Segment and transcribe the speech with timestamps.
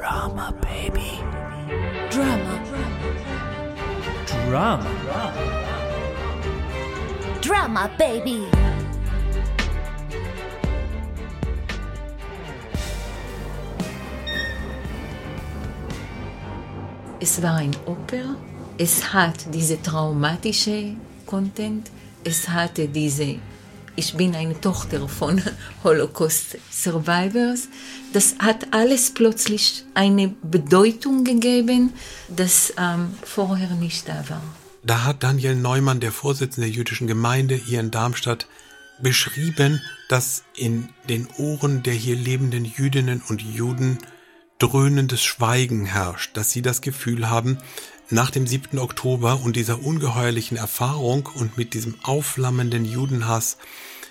[0.00, 1.20] Drama, baby.
[2.08, 2.54] Drama.
[4.48, 4.90] Drama.
[7.42, 8.46] Drama, baby.
[17.20, 18.36] Es war ein Oper.
[18.78, 20.94] Es hat diese traumatische
[21.26, 21.90] Content.
[22.24, 23.36] Es hatte diese
[24.00, 25.42] ich bin eine Tochter von
[25.84, 27.68] Holocaust Survivors.
[28.14, 31.92] Das hat alles plötzlich eine Bedeutung gegeben,
[32.34, 34.42] das ähm, vorher nicht da war.
[34.82, 38.46] Da hat Daniel Neumann, der Vorsitzende der jüdischen Gemeinde hier in Darmstadt,
[39.02, 43.98] beschrieben, dass in den Ohren der hier lebenden Jüdinnen und Juden
[44.58, 47.58] dröhnendes Schweigen herrscht, dass sie das Gefühl haben,
[48.08, 48.78] nach dem 7.
[48.78, 53.58] Oktober und dieser ungeheuerlichen Erfahrung und mit diesem aufflammenden Judenhass,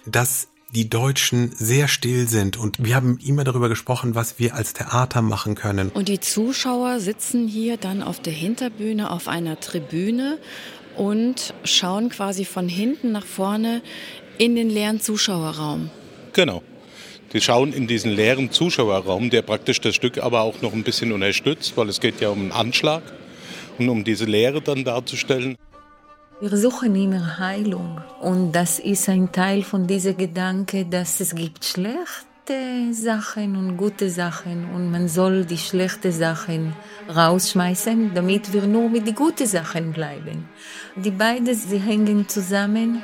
[0.05, 4.73] dass die Deutschen sehr still sind und wir haben immer darüber gesprochen, was wir als
[4.73, 5.89] Theater machen können.
[5.89, 10.37] Und die Zuschauer sitzen hier dann auf der Hinterbühne auf einer Tribüne
[10.95, 13.81] und schauen quasi von hinten nach vorne
[14.37, 15.89] in den leeren Zuschauerraum.
[16.33, 16.61] Genau.
[17.33, 21.11] Die schauen in diesen leeren Zuschauerraum, der praktisch das Stück aber auch noch ein bisschen
[21.11, 23.03] unterstützt, weil es geht ja um einen Anschlag
[23.77, 25.55] und um diese Leere dann darzustellen.
[26.41, 31.65] Wir suchen immer Heilung und das ist ein Teil von diesem Gedanke, dass es gibt
[31.65, 36.73] schlechte Sachen und gute Sachen und man soll die schlechten Sachen
[37.13, 40.47] rausschmeißen, damit wir nur mit den guten Sachen bleiben.
[40.95, 43.03] Die beiden, sie hängen zusammen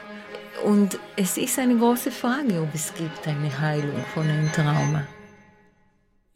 [0.64, 5.06] und es ist eine große Frage, ob es gibt eine Heilung von einem Trauma.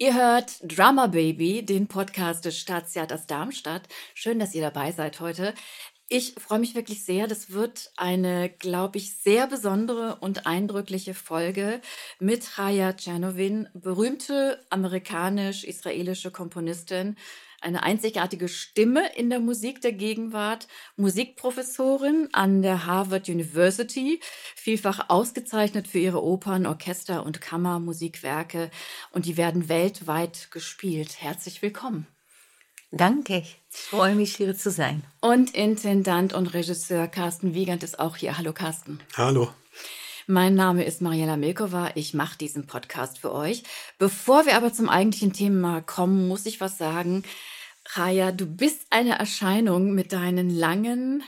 [0.01, 3.81] Ihr hört Drama Baby, den Podcast des Staatstheaters Darmstadt.
[4.13, 5.53] Schön, dass ihr dabei seid heute.
[6.11, 7.27] Ich freue mich wirklich sehr.
[7.27, 11.81] Das wird eine, glaube ich, sehr besondere und eindrückliche Folge
[12.19, 17.15] mit Raya Czernovin, berühmte amerikanisch-israelische Komponistin,
[17.61, 24.19] eine einzigartige Stimme in der Musik der Gegenwart, Musikprofessorin an der Harvard University,
[24.55, 28.71] vielfach ausgezeichnet für ihre Opern, Orchester und Kammermusikwerke
[29.11, 31.21] und die werden weltweit gespielt.
[31.21, 32.07] Herzlich willkommen.
[32.91, 35.03] Danke, ich freue mich hier zu sein.
[35.21, 38.39] Und Intendant und Regisseur Carsten Wiegand ist auch hier.
[38.39, 38.99] Hallo Carsten.
[39.15, 39.49] Hallo.
[40.25, 41.91] Mein Name ist Mariela Milkova.
[41.93, 43.61] Ich mache diesen Podcast für euch.
[43.99, 47.23] Bevor wir aber zum eigentlichen Thema kommen, muss ich was sagen.
[47.93, 51.21] Raya, du bist eine Erscheinung mit deinen langen,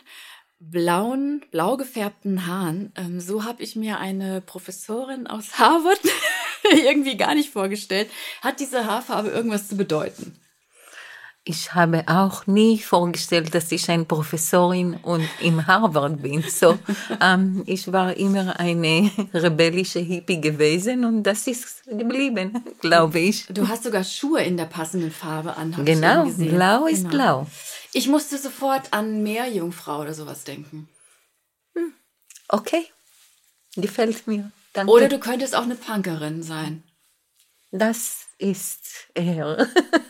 [0.60, 2.92] blauen, blau gefärbten Haaren.
[2.96, 6.02] Ähm, so habe ich mir eine Professorin aus Harvard
[6.72, 8.10] irgendwie gar nicht vorgestellt.
[8.42, 10.41] Hat diese Haarfarbe irgendwas zu bedeuten?
[11.44, 16.44] Ich habe auch nie vorgestellt, dass ich eine Professorin und im Harvard bin.
[16.44, 16.78] So,
[17.22, 23.48] ähm, ich war immer eine rebellische Hippie gewesen und das ist geblieben, glaube ich.
[23.48, 25.74] Du hast sogar Schuhe in der passenden Farbe an.
[25.84, 27.10] Genau, blau ist Genau.
[27.10, 27.48] blau.
[27.94, 30.88] Ich musste sofort an Meerjungfrau oder sowas denken.
[32.50, 32.86] Okay,
[33.76, 34.52] gefällt mir.
[34.74, 34.92] Danke.
[34.92, 36.84] Oder du könntest auch eine Punkerin sein.
[37.72, 39.68] das ist er.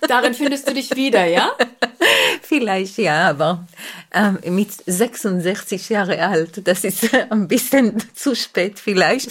[0.07, 1.51] Darin findest du dich wieder, ja?
[2.41, 3.67] Vielleicht ja, aber
[4.13, 9.29] ähm, mit 66 Jahre alt, das ist ein bisschen zu spät vielleicht.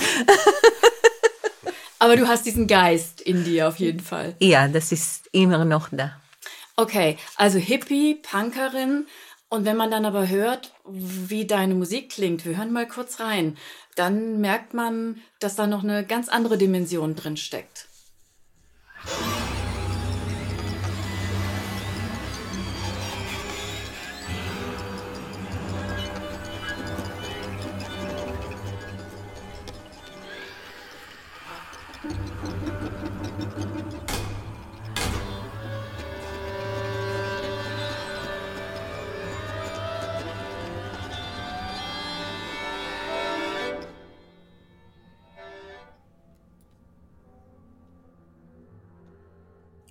[1.98, 4.34] Aber du hast diesen Geist in dir auf jeden Fall.
[4.38, 6.18] Ja, das ist immer noch da.
[6.76, 9.06] Okay, also Hippie, Punkerin.
[9.50, 13.58] Und wenn man dann aber hört, wie deine Musik klingt, wir hören mal kurz rein,
[13.96, 17.89] dann merkt man, dass da noch eine ganz andere Dimension drin steckt.
[19.06, 19.36] Yeah.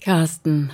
[0.09, 0.71] Carsten,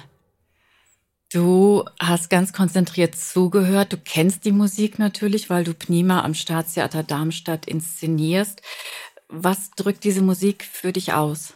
[1.34, 3.92] du hast ganz konzentriert zugehört.
[3.92, 8.62] Du kennst die Musik natürlich, weil du Pnima am Staatstheater Darmstadt inszenierst.
[9.28, 11.56] Was drückt diese Musik für dich aus?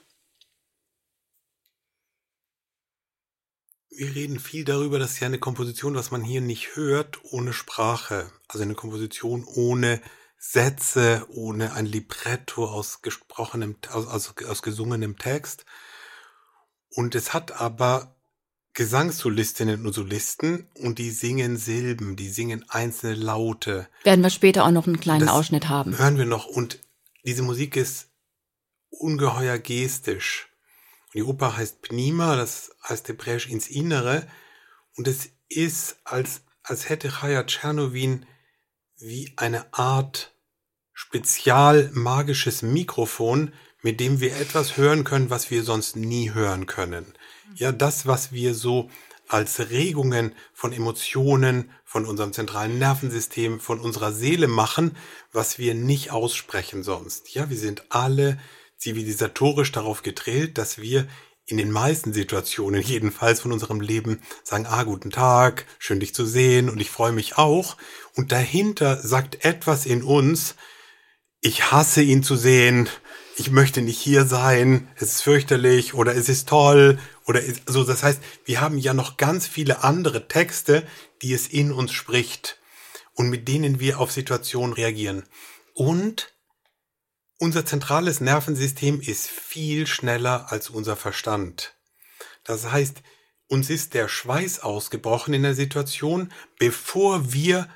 [3.92, 8.30] Wir reden viel darüber, dass ja eine Komposition, was man hier nicht hört, ohne Sprache,
[8.50, 10.02] also eine Komposition ohne
[10.38, 15.64] Sätze, ohne ein Libretto aus gesprochenem, aus, aus, aus gesungenem Text.
[16.96, 18.16] Und es hat aber
[18.74, 23.88] Gesangssolistinnen und Solisten und die singen Silben, die singen einzelne Laute.
[24.04, 25.98] Werden wir später auch noch einen kleinen Das Ausschnitt haben.
[25.98, 26.46] Hören wir noch.
[26.46, 26.80] Und
[27.26, 28.08] diese Musik ist
[28.90, 30.50] ungeheuer gestisch.
[31.14, 34.28] Die Oper heißt Pnima, das heißt hebräisch ins Innere.
[34.96, 38.26] Und es ist, als, als hätte Chaya Tschernowin
[38.98, 40.34] wie eine Art
[40.94, 47.06] spezial magisches Mikrofon, mit dem wir etwas hören können, was wir sonst nie hören können.
[47.56, 48.90] Ja, das, was wir so
[49.28, 54.98] als Regungen von Emotionen, von unserem zentralen Nervensystem, von unserer Seele machen,
[55.32, 57.34] was wir nicht aussprechen sonst.
[57.34, 58.40] Ja, wir sind alle
[58.78, 61.08] zivilisatorisch darauf gedrillt, dass wir
[61.46, 66.26] in den meisten Situationen jedenfalls von unserem Leben sagen, ah, guten Tag, schön dich zu
[66.26, 67.78] sehen und ich freue mich auch.
[68.16, 70.56] Und dahinter sagt etwas in uns,
[71.42, 72.90] ich hasse ihn zu sehen,
[73.40, 78.04] ich möchte nicht hier sein, es ist fürchterlich oder es ist toll oder also das
[78.04, 80.86] heißt, wir haben ja noch ganz viele andere Texte,
[81.22, 82.60] die es in uns spricht
[83.14, 85.24] und mit denen wir auf Situationen reagieren.
[85.74, 86.34] Und
[87.38, 91.76] unser zentrales Nervensystem ist viel schneller als unser Verstand.
[92.44, 93.02] Das heißt,
[93.48, 97.70] uns ist der Schweiß ausgebrochen in der Situation, bevor wir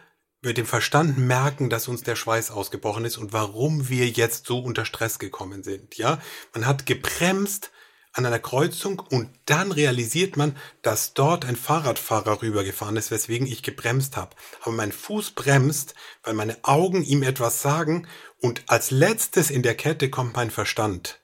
[0.43, 4.59] mit dem Verstand merken, dass uns der Schweiß ausgebrochen ist und warum wir jetzt so
[4.59, 5.97] unter Stress gekommen sind.
[5.97, 6.19] Ja,
[6.53, 7.71] man hat gebremst
[8.11, 13.63] an einer Kreuzung und dann realisiert man, dass dort ein Fahrradfahrer rübergefahren ist, weswegen ich
[13.63, 14.35] gebremst habe.
[14.61, 18.07] Aber mein Fuß bremst, weil meine Augen ihm etwas sagen
[18.39, 21.21] und als letztes in der Kette kommt mein Verstand.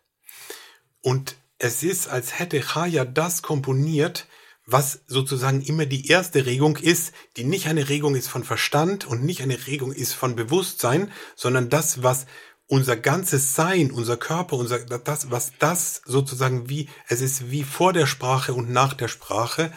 [1.01, 4.27] Und es ist, als hätte Chaya das komponiert,
[4.71, 9.23] was sozusagen immer die erste Regung ist, die nicht eine Regung ist von Verstand und
[9.23, 12.25] nicht eine Regung ist von Bewusstsein, sondern das, was
[12.67, 17.93] unser ganzes Sein, unser Körper, unser, das, was das sozusagen wie, es ist wie vor
[17.93, 19.71] der Sprache und nach der Sprache.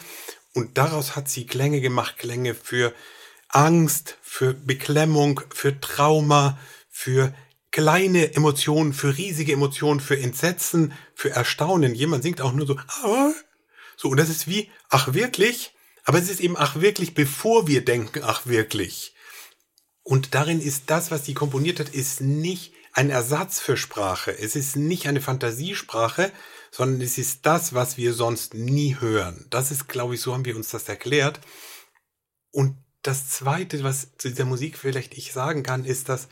[0.53, 2.93] Und daraus hat sie Klänge gemacht, Klänge für
[3.49, 7.33] Angst, für Beklemmung, für Trauma, für
[7.71, 11.95] kleine Emotionen, für riesige Emotionen, für Entsetzen, für Erstaunen.
[11.95, 13.31] Jemand singt auch nur so, ah,
[14.03, 15.71] so, und das ist wie, ach wirklich?
[16.03, 19.15] Aber es ist eben, ach wirklich, bevor wir denken, ach wirklich.
[20.01, 24.37] Und darin ist das, was sie komponiert hat, ist nicht ein Ersatz für Sprache.
[24.37, 26.33] Es ist nicht eine Fantasiesprache,
[26.69, 29.47] sondern es ist das, was wir sonst nie hören.
[29.49, 31.39] Das ist, glaube ich, so haben wir uns das erklärt.
[32.51, 36.27] Und das Zweite, was zu dieser Musik vielleicht ich sagen kann, ist, dass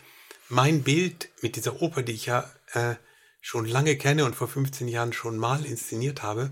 [0.49, 2.95] mein Bild mit dieser Oper, die ich ja äh,
[3.39, 6.51] schon lange kenne und vor 15 Jahren schon mal inszeniert habe,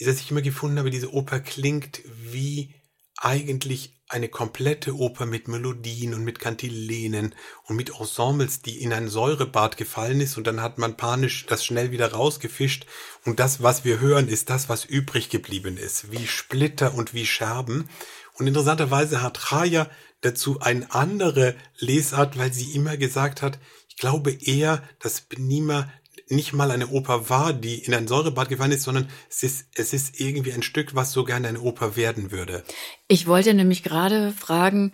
[0.00, 2.74] ist, dass ich immer gefunden habe, diese Oper klingt wie
[3.16, 9.08] eigentlich eine komplette Oper mit Melodien und mit Kantilenen und mit Ensembles, die in ein
[9.08, 12.86] Säurebad gefallen ist und dann hat man panisch das schnell wieder rausgefischt
[13.24, 17.26] und das, was wir hören, ist das, was übrig geblieben ist, wie Splitter und wie
[17.26, 17.88] Scherben.
[18.34, 19.88] Und interessanterweise hat Chaya
[20.22, 25.92] dazu eine andere Lesart, weil sie immer gesagt hat, ich glaube eher, dass Benima
[26.30, 29.92] nicht mal eine Oper war, die in ein Säurebad gefallen ist, sondern es ist, es
[29.92, 32.62] ist irgendwie ein Stück, was so gerne eine Oper werden würde.
[33.08, 34.92] Ich wollte nämlich gerade fragen,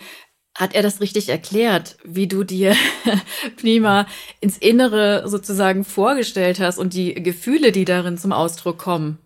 [0.54, 2.74] hat er das richtig erklärt, wie du dir
[3.56, 4.06] Pnima
[4.40, 9.18] ins Innere sozusagen vorgestellt hast und die Gefühle, die darin zum Ausdruck kommen?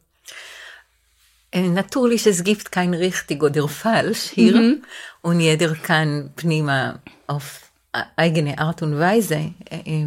[1.52, 4.84] Natürlich, es gibt kein richtig oder falsch hier mhm.
[5.20, 10.04] und jeder kann Pnima auf eigene Art und Weise äh,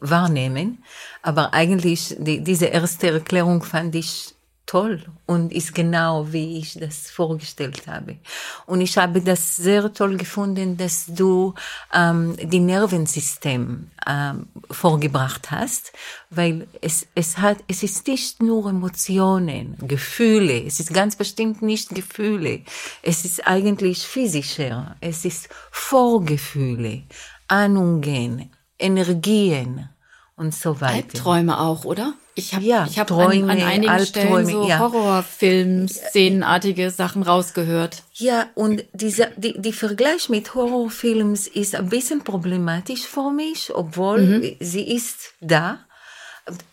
[0.00, 0.82] wahrnehmen.
[1.22, 4.34] Aber eigentlich, die, diese erste Erklärung fand ich
[4.70, 8.18] toll und ist genau, wie ich das vorgestellt habe.
[8.66, 11.54] Und ich habe das sehr toll gefunden, dass du
[11.92, 15.92] ähm, die Nervensystem ähm, vorgebracht hast,
[16.30, 21.88] weil es, es hat, es ist nicht nur Emotionen, Gefühle, es ist ganz bestimmt nicht
[21.92, 22.60] Gefühle,
[23.02, 27.02] es ist eigentlich physischer, es ist Vorgefühle,
[27.48, 29.88] Ahnungen, Energien
[30.36, 30.94] und so weiter.
[30.94, 32.14] Albträume auch, oder?
[32.40, 34.78] Ich habe ja, ich hab Träume, an, an einigen Albträume, Stellen so ja.
[34.78, 38.02] Horrorfilm, szenenartige Sachen rausgehört.
[38.14, 44.20] Ja, und dieser, die, die Vergleich mit Horrorfilms ist ein bisschen problematisch für mich, obwohl
[44.20, 44.56] mhm.
[44.60, 45.80] sie ist da.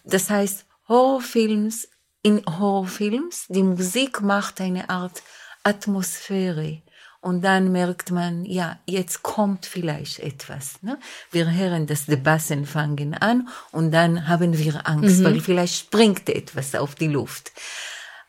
[0.04, 1.90] Das heißt, Horrorfilms,
[2.24, 5.22] in Horrorfilms, die Musik macht eine Art
[5.64, 6.82] Atmosphäre.
[7.28, 10.82] Und dann merkt man, ja, jetzt kommt vielleicht etwas.
[10.82, 10.98] Ne?
[11.30, 15.24] Wir hören, dass die Bassen fangen an und dann haben wir Angst, mhm.
[15.26, 17.52] weil vielleicht springt etwas auf die Luft.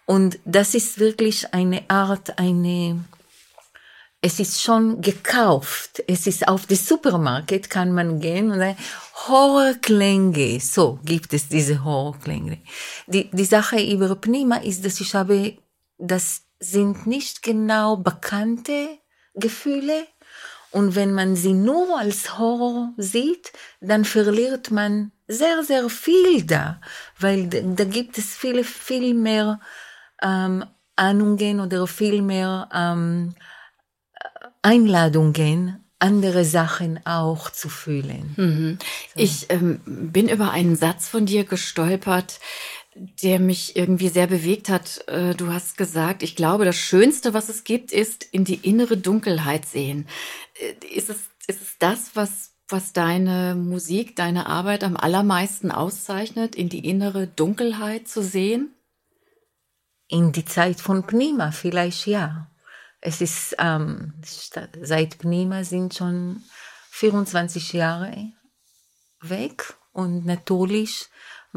[0.05, 3.05] Und das ist wirklich eine Art, eine,
[4.21, 6.03] es ist schon gekauft.
[6.09, 8.79] Es ist auf den Supermarkt, kann man gehen und sagen,
[9.29, 10.59] Horrorklänge.
[10.59, 12.59] So gibt es diese Horrorklänge.
[13.07, 15.57] Die, die Sache über Pnima ist, dass ich habe
[15.99, 18.99] das sind nicht genau bekannte
[19.35, 20.07] Gefühle
[20.71, 26.81] Und wenn man sie nur als Horror sieht, dann verliert man sehr, sehr viel da,
[27.19, 29.61] weil da gibt es viele, viel mehr
[30.23, 30.65] ähm,
[30.97, 33.35] Ahnungen oder viel mehr ähm,
[34.63, 38.35] Einladungen, andere Sachen auch zu fühlen.
[38.37, 38.79] Mhm.
[39.15, 39.23] So.
[39.23, 42.41] Ich ähm, bin über einen Satz von dir gestolpert,
[43.23, 45.07] der mich irgendwie sehr bewegt hat.
[45.09, 48.97] Äh, du hast gesagt, ich glaube, das Schönste, was es gibt, ist in die innere
[48.97, 50.09] Dunkelheit sehen.
[50.55, 56.55] Äh, ist es, ist es das, was, was deine Musik, deine Arbeit am allermeisten auszeichnet,
[56.55, 58.75] in die innere Dunkelheit zu sehen?
[60.09, 62.51] In die Zeit von Pnima vielleicht ja.
[63.01, 64.15] Es ist, ähm,
[64.83, 66.43] seit Pnima sind schon
[66.91, 68.33] 24 Jahre
[69.21, 71.09] weg und natürlich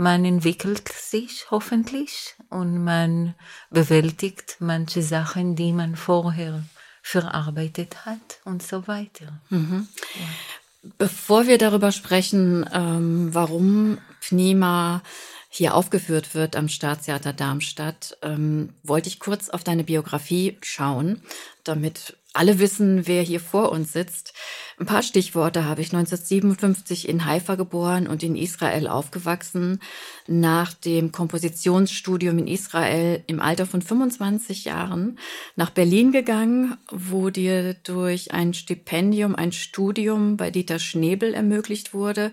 [0.01, 3.35] man entwickelt sich hoffentlich und man
[3.69, 6.63] bewältigt manche Sachen, die man vorher
[7.03, 9.39] verarbeitet hat und so weiter.
[9.49, 9.87] Mhm.
[10.15, 10.91] Ja.
[10.97, 15.03] Bevor wir darüber sprechen, ähm, warum Pnima
[15.49, 21.21] hier aufgeführt wird am Staatstheater Darmstadt, ähm, wollte ich kurz auf deine Biografie schauen,
[21.63, 24.33] damit alle wissen, wer hier vor uns sitzt.
[24.79, 29.79] Ein paar Stichworte habe ich 1957 in Haifa geboren und in Israel aufgewachsen.
[30.27, 35.19] Nach dem Kompositionsstudium in Israel im Alter von 25 Jahren
[35.55, 42.31] nach Berlin gegangen, wo dir durch ein Stipendium ein Studium bei Dieter Schnebel ermöglicht wurde.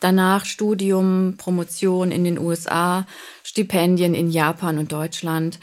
[0.00, 3.06] Danach Studium, Promotion in den USA,
[3.42, 5.58] Stipendien in Japan und Deutschland.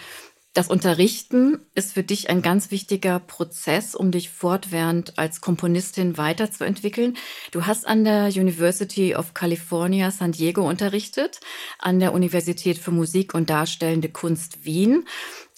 [0.53, 7.17] Das Unterrichten ist für dich ein ganz wichtiger Prozess, um dich fortwährend als Komponistin weiterzuentwickeln.
[7.49, 11.39] Du hast an der University of California San Diego unterrichtet,
[11.79, 15.05] an der Universität für Musik und Darstellende Kunst Wien.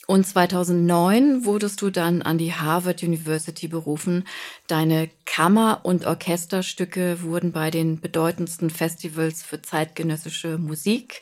[0.08, 4.24] Und 2009 wurdest du dann an die Harvard University berufen.
[4.68, 11.22] Deine Kammer- und Orchesterstücke wurden bei den bedeutendsten Festivals für zeitgenössische Musik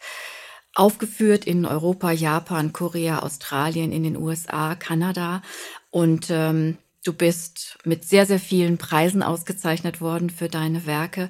[0.75, 5.41] aufgeführt in Europa, Japan, Korea, Australien, in den USA, Kanada.
[5.91, 11.29] Und ähm, du bist mit sehr, sehr vielen Preisen ausgezeichnet worden für deine Werke.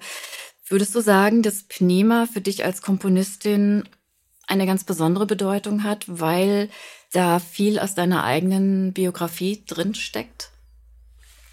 [0.67, 3.83] Würdest du sagen, dass Pnima für dich als Komponistin
[4.47, 6.69] eine ganz besondere Bedeutung hat, weil
[7.11, 10.49] da viel aus deiner eigenen Biografie drin steckt?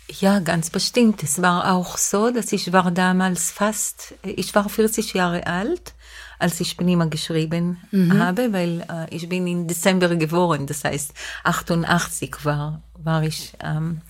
[0.08, 1.22] Ja, ganz bestimmt.
[1.22, 5.94] Es war auch so, dass ich war damals fast, ich war 40 Jahre alt
[6.40, 8.18] als ich Pnima geschrieben mhm.
[8.18, 11.12] habe, weil äh, ich bin im Dezember geboren, das heißt
[11.44, 14.00] 88 war, war ich ähm,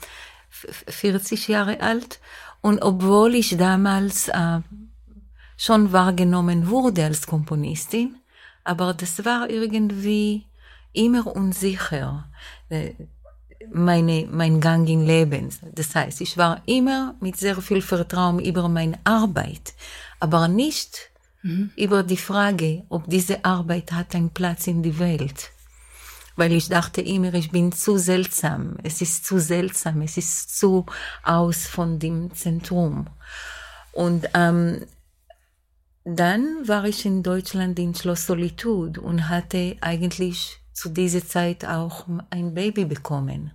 [0.50, 2.20] 40 Jahre alt.
[2.60, 4.60] Und obwohl ich damals äh,
[5.56, 8.16] schon wahrgenommen wurde als Komponistin,
[8.64, 10.46] aber das war irgendwie
[10.92, 12.28] immer unsicher,
[12.68, 12.92] äh,
[13.72, 15.50] meine, mein Gang im Leben.
[15.74, 19.74] Das heißt, ich war immer mit sehr viel Vertrauen über meine Arbeit,
[20.18, 21.09] aber nicht
[21.42, 21.70] mhm.
[21.76, 25.50] über die Frage, ob diese Arbeit hat einen Platz in die Welt.
[26.36, 30.86] Weil ich dachte immer, ich bin zu seltsam, es ist zu seltsam, es ist zu
[31.22, 33.08] aus von dem Zentrum.
[33.92, 34.86] Und ähm,
[36.04, 42.06] dann war ich in Deutschland in Schloss Solitude und hatte eigentlich zu dieser Zeit auch
[42.30, 43.52] ein Baby bekommen.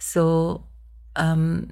[0.00, 0.64] So,
[1.14, 1.68] ähm,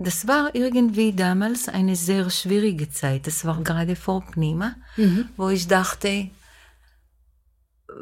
[0.00, 3.26] das war irgendwie damals eine sehr schwierige Zeit.
[3.26, 5.28] Das war gerade vor Pnima, mhm.
[5.36, 6.30] wo ich dachte,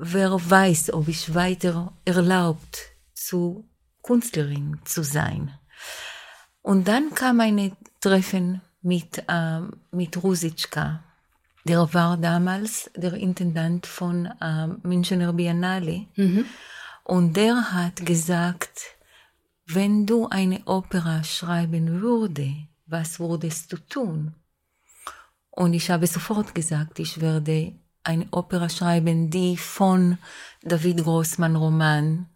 [0.01, 3.69] wer weiß, ob ich weiter erlaubt zu
[4.05, 5.51] Künstlerin zu sein.
[6.63, 11.03] Und dann kam ein Treffen mit, äh, mit Rusitschka.
[11.65, 16.07] Der war damals der Intendant von äh, Münchener Biennale.
[16.15, 16.45] Mhm.
[17.03, 18.98] Und der hat gesagt,
[19.71, 22.55] wenn du eine Opera schreiben würde,
[22.87, 24.35] was würdest du tun?
[25.51, 30.17] Und ich habe sofort gesagt, ich werde eine Opera schreiben, die von
[30.63, 32.27] David Grossmann Roman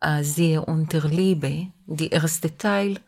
[0.00, 3.00] äh, Sehe unter Liebe, die erste Teil,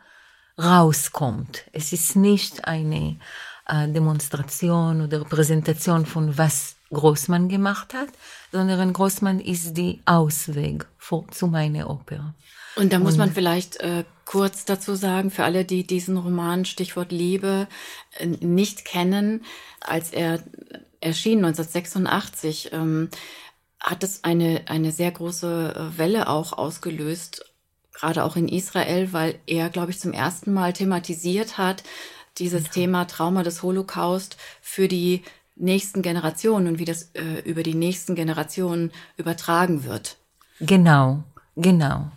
[0.58, 1.64] rauskommt.
[1.72, 3.18] Es ist nicht eine
[3.66, 8.08] äh, Demonstration oder Präsentation von was Grossmann gemacht hat,
[8.52, 10.86] sondern Grossmann ist die Ausweg
[11.30, 12.34] zu meiner Oper.
[12.76, 17.10] Und da muss man vielleicht äh, kurz dazu sagen, für alle, die diesen Roman Stichwort
[17.12, 17.66] Liebe
[18.18, 19.44] äh, nicht kennen,
[19.80, 20.42] als er
[21.00, 23.08] erschien 1986, ähm,
[23.80, 27.44] hat es eine, eine sehr große äh, Welle auch ausgelöst,
[27.92, 31.82] gerade auch in Israel, weil er, glaube ich, zum ersten Mal thematisiert hat,
[32.38, 32.70] dieses ja.
[32.70, 35.22] Thema Trauma des Holocaust für die
[35.56, 40.16] nächsten Generationen und wie das äh, über die nächsten Generationen übertragen wird.
[40.60, 41.24] Genau,
[41.56, 42.10] genau.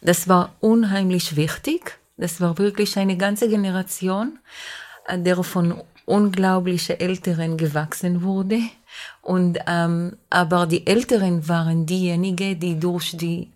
[0.00, 4.40] Das war unheimlich wichtig, Das war wirklich eine ganze Generation,
[5.06, 8.60] äh, der von unglaublichen Älteren gewachsen wurde.
[9.22, 13.52] Und, ähm, aber die Älteren waren diejenigen, die durch die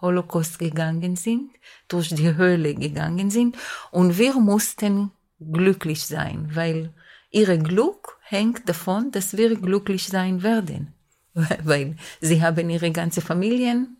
[0.00, 1.50] Holocaust gegangen sind,
[1.88, 3.56] durch die Höhle gegangen sind.
[3.90, 5.10] Und wir mussten
[5.40, 6.90] glücklich sein, weil
[7.30, 10.94] ihre Glück hängt davon, dass wir glücklich sein werden.
[11.64, 13.96] Weil sie haben ihre ganze Familien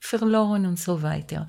[0.00, 1.46] verloren und so weiter.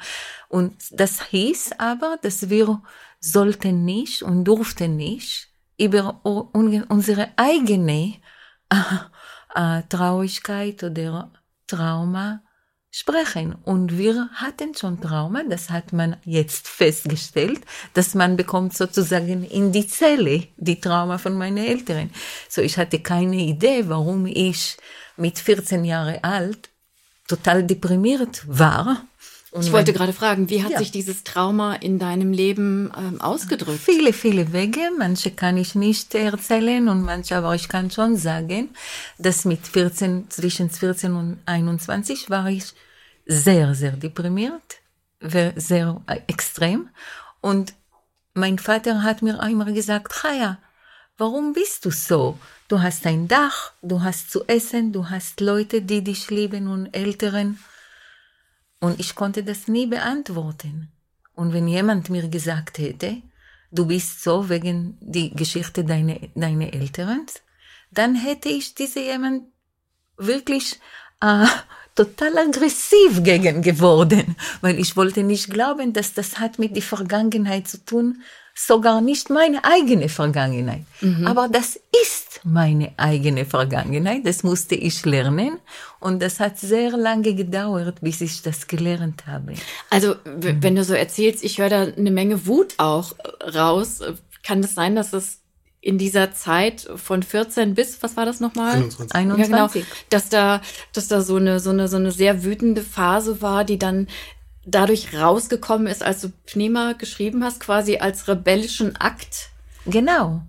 [0.49, 2.81] Und das hieß aber, dass wir
[3.19, 8.15] sollten nicht und durften nicht über unsere eigene
[9.55, 11.31] äh, Traurigkeit oder
[11.67, 12.41] Trauma
[12.91, 13.55] sprechen.
[13.63, 17.61] Und wir hatten schon Trauma, das hat man jetzt festgestellt,
[17.93, 22.11] dass man bekommt sozusagen in die Zelle die Trauma von meinen Eltern.
[22.49, 24.77] So, ich hatte keine Idee, warum ich
[25.15, 26.70] mit 14 Jahren alt
[27.31, 29.05] total deprimiert war.
[29.51, 30.77] Und ich wollte gerade fragen, wie hat ja.
[30.77, 33.81] sich dieses Trauma in deinem Leben ähm, ausgedrückt?
[33.81, 34.79] Viele, viele Wege.
[34.97, 38.69] Manche kann ich nicht erzählen und manche, aber ich kann schon sagen,
[39.17, 42.73] dass mit 14, zwischen 14 und 21 war ich
[43.25, 44.79] sehr, sehr deprimiert,
[45.19, 46.89] sehr äh, extrem.
[47.41, 47.73] Und
[48.33, 50.59] mein Vater hat mir einmal gesagt, Chaya,
[51.17, 52.37] warum bist du so?
[52.71, 56.85] Du hast ein Dach, du hast zu essen, du hast Leute, die dich lieben und
[56.95, 57.59] Älteren.
[58.79, 60.89] Und ich konnte das nie beantworten.
[61.35, 63.17] Und wenn jemand mir gesagt hätte,
[63.71, 67.25] du bist so wegen die Geschichte deiner deine Eltern,
[67.91, 69.47] dann hätte ich diese jemand
[70.15, 70.79] wirklich
[71.19, 71.47] äh,
[71.93, 77.67] total aggressiv gegen geworden, weil ich wollte nicht glauben, dass das hat mit der Vergangenheit
[77.67, 78.21] zu tun,
[78.55, 80.83] sogar nicht meine eigene Vergangenheit.
[81.01, 81.25] Mhm.
[81.25, 85.59] Aber das ist meine eigene Vergangenheit, das musste ich lernen
[85.99, 89.53] und das hat sehr lange gedauert, bis ich das gelernt habe.
[89.89, 90.61] Also, mhm.
[90.61, 93.13] wenn du so erzählst, ich höre da eine Menge Wut auch
[93.53, 93.99] raus.
[94.43, 95.41] Kann es sein, dass es
[95.81, 98.75] in dieser Zeit von 14 bis, was war das nochmal?
[98.75, 99.15] 21.
[99.15, 99.51] 21.
[99.51, 100.61] Ja, genau, dass da,
[100.93, 104.07] dass da so eine, so eine, so eine sehr wütende Phase war, die dann
[104.65, 109.49] dadurch rausgekommen ist, als du Pneuma geschrieben hast, quasi als rebellischen Akt.
[109.85, 110.41] Genau.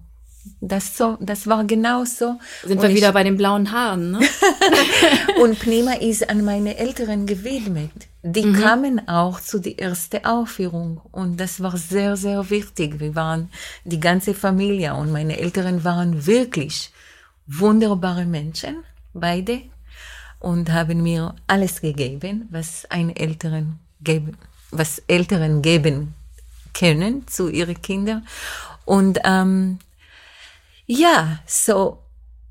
[0.61, 2.39] Das, so, das war genau so.
[2.65, 4.21] Sind und wir wieder bei den blauen Haaren, ne?
[5.41, 7.93] und Pneuma ist an meine Eltern gewidmet.
[8.25, 8.61] Die mhm.
[8.61, 12.99] kamen auch zu der ersten Aufführung und das war sehr, sehr wichtig.
[12.99, 13.51] Wir waren
[13.85, 16.93] die ganze Familie und meine Eltern waren wirklich
[17.47, 19.63] wunderbare Menschen, beide,
[20.39, 24.37] und haben mir alles gegeben, was ein Eltern geben,
[24.71, 26.15] was Eltern geben
[26.75, 28.27] können zu ihren Kindern.
[28.85, 29.79] Und ähm,
[30.87, 31.99] ja, so,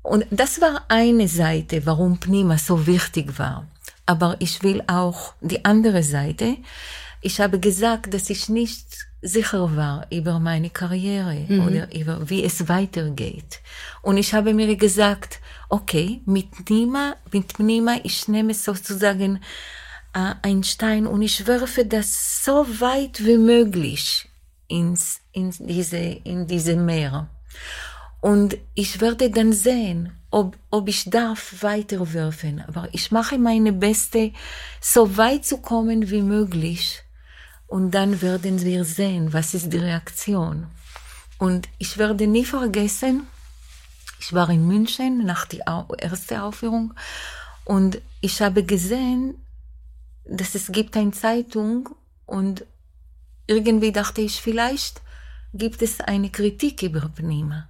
[0.02, 3.66] und das war eine Seite, warum Pnima so wichtig war.
[4.06, 6.56] Aber ich will auch die andere Seite.
[7.20, 11.66] Ich habe gesagt, dass ich nicht sicher war über meine Karriere mhm.
[11.66, 13.60] oder über wie es weitergeht.
[14.02, 15.38] Und ich habe mir gesagt,
[15.68, 19.40] okay, mit Nima, mit Nima, ich nehme sozusagen
[20.12, 24.28] ein Stein und ich werfe das so weit wie möglich
[24.68, 27.28] ins, in diese, in diese Meer.
[28.20, 32.62] Und ich werde dann sehen, ob, ob ich darf weiterwerfen.
[32.68, 34.32] Aber ich mache meine Beste,
[34.80, 37.02] so weit zu kommen wie möglich.
[37.66, 40.66] Und dann werden wir sehen, was ist die Reaktion.
[41.38, 43.26] Und ich werde nie vergessen,
[44.20, 46.94] ich war in München nach der ersten Aufführung
[47.64, 49.34] und ich habe gesehen,
[50.24, 51.90] dass es gibt eine Zeitung
[52.26, 52.64] und
[53.46, 55.00] irgendwie dachte ich, vielleicht
[55.52, 57.68] gibt es eine Kritik über Pnima.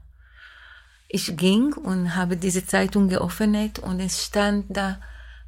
[1.08, 5.00] Ich ging und habe diese Zeitung geöffnet und es stand da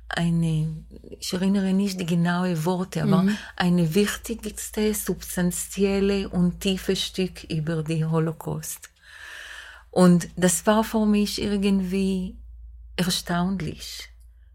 [0.09, 0.85] eine,
[1.19, 3.39] ich erinnere nicht die genauen Worte, aber mhm.
[3.57, 8.91] eine wichtigste, substanzielle und tiefe Stück über die Holocaust.
[9.91, 12.37] Und das war für mich irgendwie
[12.97, 14.09] erstaunlich.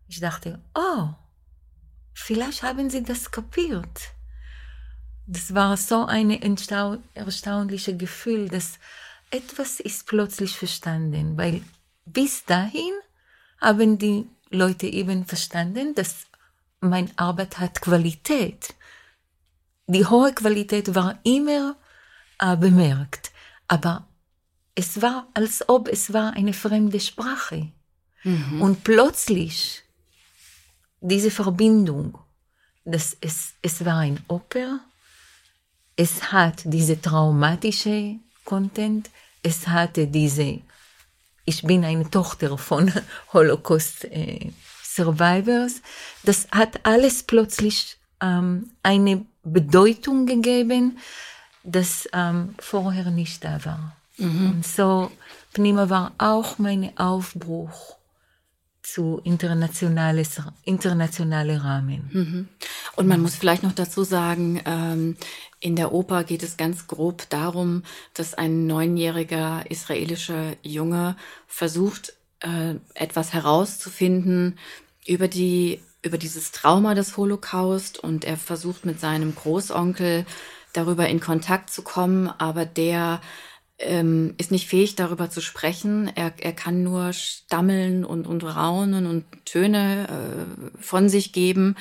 [0.08, 1.10] Ich dachte, oh,
[2.20, 4.14] Vielleicht haben sie das kapiert.
[5.26, 6.32] Das war so ein
[7.14, 8.80] erstaunliches Gefühl, dass
[9.32, 11.62] etwas ist plötzlich verstanden, weil
[12.06, 12.94] bis dahin
[13.62, 16.26] haben die Leute eben verstanden, dass
[16.82, 18.74] meine Arbeit hat Qualität.
[19.88, 21.76] Die hohe Qualität war immer
[22.40, 23.32] äh, bemerkt,
[23.68, 24.08] aber
[24.76, 27.72] es war, als ob es war eine fremde Sprache.
[28.24, 28.62] Mhm.
[28.62, 29.84] Und plötzlich
[31.02, 32.18] diese Verbindung,
[32.86, 34.80] dass es, es war ein Oper,
[35.96, 39.10] es hat diese traumatische Content,
[39.44, 40.60] es hatte diese,
[41.46, 42.92] ich bin eine Tochter von
[43.34, 44.52] Holocaust äh,
[44.84, 45.82] Survivors,
[46.24, 51.00] das hat alles plötzlich ähm, eine Bedeutung gegeben,
[51.64, 53.96] das ähm, vorher nicht da war.
[54.18, 54.52] Mhm.
[54.52, 55.12] Und so,
[55.54, 57.99] Pnima war auch mein Aufbruch
[58.94, 62.10] zu internationales, internationale Rahmen.
[62.12, 62.48] Mhm.
[62.96, 65.18] Und man muss vielleicht noch dazu sagen, ähm,
[65.60, 71.16] in der Oper geht es ganz grob darum, dass ein neunjähriger israelischer Junge
[71.48, 74.58] versucht, äh, etwas herauszufinden
[75.06, 80.26] über die über dieses Trauma des Holocaust und er versucht mit seinem Großonkel
[80.72, 83.20] darüber in Kontakt zu kommen, aber der
[83.80, 86.12] ähm, ist nicht fähig, darüber zu sprechen.
[86.16, 91.76] Er, er kann nur stammeln und, und raunen und Töne äh, von sich geben.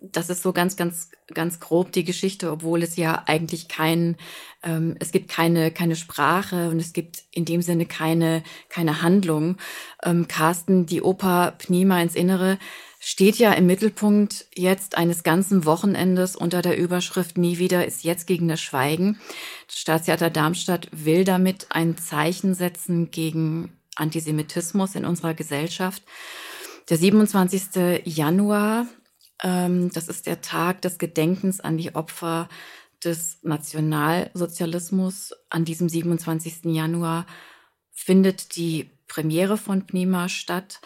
[0.00, 4.16] Das ist so ganz, ganz, ganz grob die Geschichte, obwohl es ja eigentlich kein,
[4.64, 9.58] ähm, es gibt keine, keine Sprache und es gibt in dem Sinne keine, keine Handlung.
[10.02, 12.58] Ähm, Carsten, die Oper Pnima ins Innere,
[13.04, 18.28] steht ja im Mittelpunkt jetzt eines ganzen Wochenendes unter der Überschrift Nie wieder ist jetzt
[18.28, 19.18] gegen das Schweigen.
[19.66, 26.04] Das Staatstheater Darmstadt will damit ein Zeichen setzen gegen Antisemitismus in unserer Gesellschaft.
[26.90, 28.04] Der 27.
[28.04, 28.86] Januar,
[29.42, 32.48] ähm, das ist der Tag des Gedenkens an die Opfer
[33.02, 35.34] des Nationalsozialismus.
[35.50, 36.66] An diesem 27.
[36.66, 37.26] Januar
[37.90, 40.80] findet die Premiere von Pnima statt.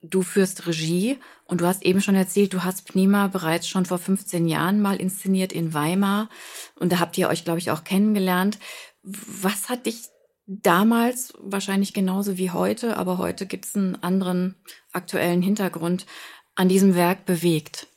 [0.00, 3.98] Du führst Regie und du hast eben schon erzählt, du hast Pnima bereits schon vor
[3.98, 6.28] 15 Jahren mal inszeniert in Weimar
[6.76, 8.58] und da habt ihr euch, glaube ich, auch kennengelernt.
[9.02, 10.08] Was hat dich
[10.46, 14.54] damals, wahrscheinlich genauso wie heute, aber heute gibt es einen anderen
[14.92, 16.06] aktuellen Hintergrund,
[16.54, 17.88] an diesem Werk bewegt?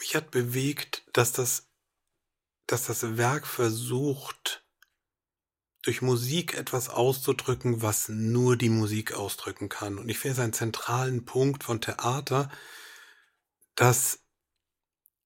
[0.00, 1.68] Mich hat bewegt, dass das,
[2.66, 4.43] dass das Werk versucht,
[5.84, 9.98] durch Musik etwas auszudrücken, was nur die Musik ausdrücken kann.
[9.98, 12.50] Und ich finde es einen zentralen Punkt von Theater,
[13.74, 14.20] dass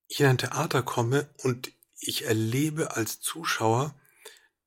[0.07, 3.95] ich in ein Theater komme und ich erlebe als Zuschauer,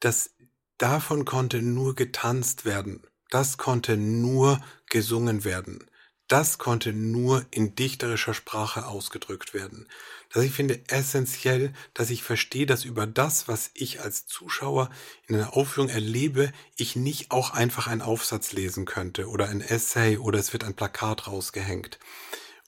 [0.00, 0.35] dass
[0.78, 3.07] davon konnte nur getanzt werden.
[3.31, 5.87] Das konnte nur gesungen werden
[6.33, 9.87] das konnte nur in dichterischer Sprache ausgedrückt werden.
[10.31, 14.88] Dass ich finde essentiell, dass ich verstehe, dass über das, was ich als Zuschauer
[15.27, 20.16] in einer Aufführung erlebe, ich nicht auch einfach einen Aufsatz lesen könnte oder ein Essay
[20.16, 21.99] oder es wird ein Plakat rausgehängt.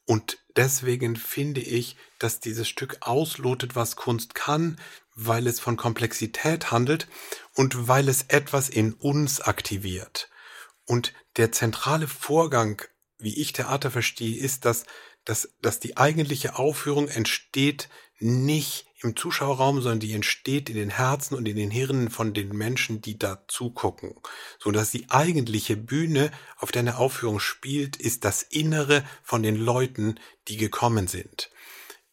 [0.05, 4.79] Und deswegen finde ich, dass dieses Stück auslotet, was Kunst kann,
[5.15, 7.09] weil es von Komplexität handelt
[7.55, 10.29] und weil es etwas in uns aktiviert.
[10.85, 12.83] Und der zentrale Vorgang
[13.25, 14.85] wie ich Theater verstehe, ist, dass,
[15.25, 17.89] dass, dass die eigentliche Aufführung entsteht
[18.21, 22.51] nicht im Zuschauerraum, sondern die entsteht in den Herzen und in den Hirnen von den
[22.57, 24.15] Menschen, die da zugucken.
[24.59, 29.57] So dass die eigentliche Bühne, auf der eine Aufführung spielt, ist das Innere von den
[29.57, 31.51] Leuten, die gekommen sind.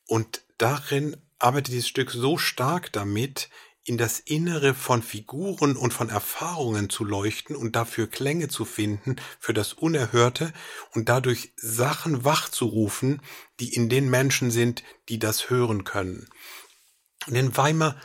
[0.05, 3.49] Und darin arbeitet dieses Stück so stark damit,
[3.83, 9.15] in das Innere von Figuren und von Erfahrungen zu leuchten und dafür Klänge zu finden
[9.39, 10.53] für das Unerhörte
[10.93, 13.21] und dadurch Sachen wachzurufen,
[13.59, 16.29] die in den Menschen sind, die das hören können.
[17.27, 17.99] Und in Weimar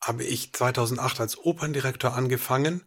[0.00, 2.84] habe ich 2008 als Operndirektor angefangen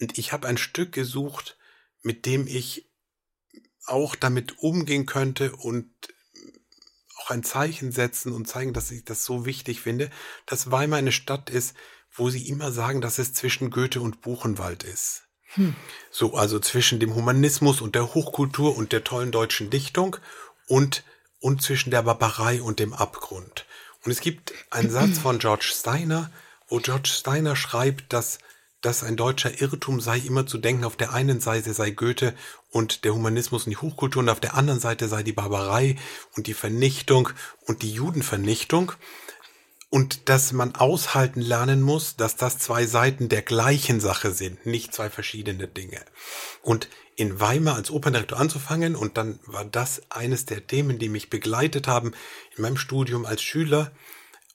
[0.00, 1.58] und ich habe ein Stück gesucht,
[2.02, 2.90] mit dem ich
[3.84, 5.92] auch damit umgehen könnte und
[7.32, 10.10] ein Zeichen setzen und zeigen, dass ich das so wichtig finde,
[10.46, 11.74] dass Weimar eine Stadt ist,
[12.14, 15.22] wo sie immer sagen, dass es zwischen Goethe und Buchenwald ist.
[15.54, 15.74] Hm.
[16.10, 20.16] So, also zwischen dem Humanismus und der Hochkultur und der tollen deutschen Dichtung
[20.66, 21.04] und,
[21.40, 23.66] und zwischen der Barbarei und dem Abgrund.
[24.04, 26.30] Und es gibt einen Satz von George Steiner,
[26.68, 28.38] wo George Steiner schreibt, dass
[28.82, 32.34] dass ein deutscher Irrtum sei, immer zu denken, auf der einen Seite sei Goethe
[32.72, 35.96] und der Humanismus und die Hochkultur und auf der anderen Seite sei die Barbarei
[36.36, 37.28] und die Vernichtung
[37.66, 38.92] und die Judenvernichtung.
[39.90, 44.94] Und dass man aushalten lernen muss, dass das zwei Seiten der gleichen Sache sind, nicht
[44.94, 46.00] zwei verschiedene Dinge.
[46.62, 51.28] Und in Weimar als Operndirektor anzufangen, und dann war das eines der Themen, die mich
[51.28, 52.14] begleitet haben
[52.56, 53.92] in meinem Studium als Schüler,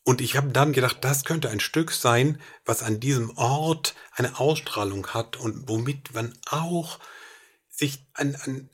[0.03, 4.39] und ich habe dann gedacht, das könnte ein Stück sein, was an diesem Ort eine
[4.39, 6.99] Ausstrahlung hat und womit man auch
[7.77, 8.69] sich ein, ein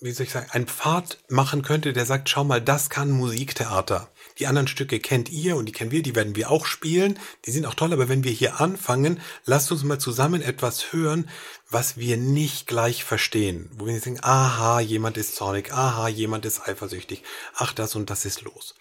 [0.00, 4.10] wie soll ich sagen, ein Pfad machen könnte, der sagt, schau mal, das kann Musiktheater.
[4.38, 7.18] Die anderen Stücke kennt ihr und die kennen wir, die werden wir auch spielen.
[7.46, 11.30] Die sind auch toll, aber wenn wir hier anfangen, lasst uns mal zusammen etwas hören,
[11.70, 13.70] was wir nicht gleich verstehen.
[13.72, 17.22] Wo wir nicht sagen, aha, jemand ist zornig, aha, jemand ist eifersüchtig,
[17.54, 18.74] ach, das und das ist los.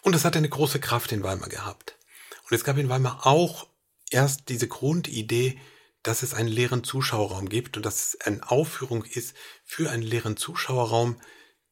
[0.00, 1.96] Und das hat eine große Kraft in Weimar gehabt.
[2.48, 3.66] Und es gab in Weimar auch
[4.10, 5.58] erst diese Grundidee,
[6.04, 10.36] dass es einen leeren Zuschauerraum gibt und dass es eine Aufführung ist für einen leeren
[10.36, 11.16] Zuschauerraum,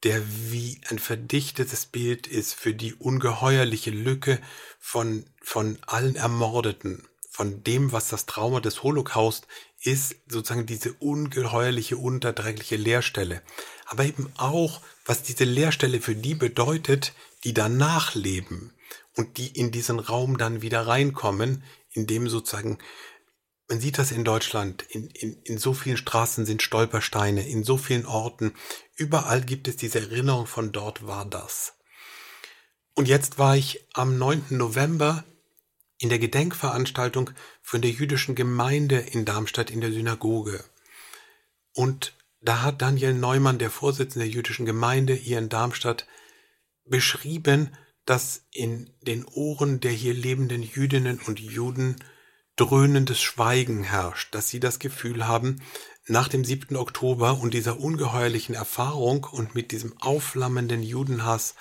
[0.02, 4.40] der wie ein verdichtetes Bild ist für die ungeheuerliche Lücke
[4.80, 9.46] von, von allen Ermordeten, von dem, was das Trauma des Holocaust
[9.82, 13.42] ist, sozusagen diese ungeheuerliche, unterträgliche Leerstelle.
[13.86, 17.12] Aber eben auch, was diese Leerstelle für die bedeutet,
[17.44, 18.72] die danach leben
[19.16, 22.78] und die in diesen Raum dann wieder reinkommen, in dem sozusagen
[23.72, 27.78] man sieht das in Deutschland, in, in, in so vielen Straßen sind Stolpersteine, in so
[27.78, 28.52] vielen Orten,
[28.96, 31.72] überall gibt es diese Erinnerung von dort war das.
[32.92, 34.44] Und jetzt war ich am 9.
[34.50, 35.24] November
[35.96, 37.30] in der Gedenkveranstaltung
[37.62, 40.62] von der jüdischen Gemeinde in Darmstadt in der Synagoge.
[41.72, 46.06] Und da hat Daniel Neumann, der Vorsitzende der jüdischen Gemeinde hier in Darmstadt,
[46.84, 51.96] beschrieben, dass in den Ohren der hier lebenden Jüdinnen und Juden
[52.56, 55.62] dröhnendes Schweigen herrscht, dass sie das Gefühl haben,
[56.06, 56.76] nach dem 7.
[56.76, 61.54] Oktober und dieser ungeheuerlichen Erfahrung und mit diesem aufflammenden Judenhass,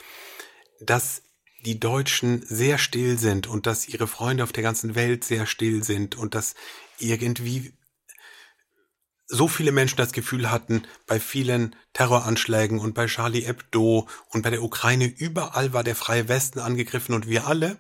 [0.79, 1.21] dass
[1.63, 5.83] die Deutschen sehr still sind und dass ihre Freunde auf der ganzen Welt sehr still
[5.83, 6.55] sind und dass
[6.97, 7.73] irgendwie
[9.27, 14.49] so viele Menschen das Gefühl hatten, bei vielen Terroranschlägen und bei Charlie Hebdo und bei
[14.49, 17.77] der Ukraine, überall war der freie Westen angegriffen und wir alle.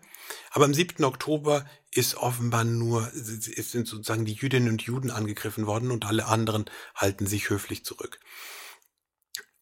[0.53, 1.03] Aber am 7.
[1.05, 6.25] Oktober ist offenbar nur, es sind sozusagen die Jüdinnen und Juden angegriffen worden und alle
[6.25, 8.19] anderen halten sich höflich zurück.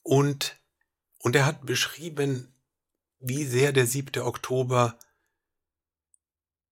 [0.02, 0.58] Und,
[1.20, 2.56] und er hat beschrieben,
[3.20, 4.24] wie sehr der 7.
[4.24, 4.98] Oktober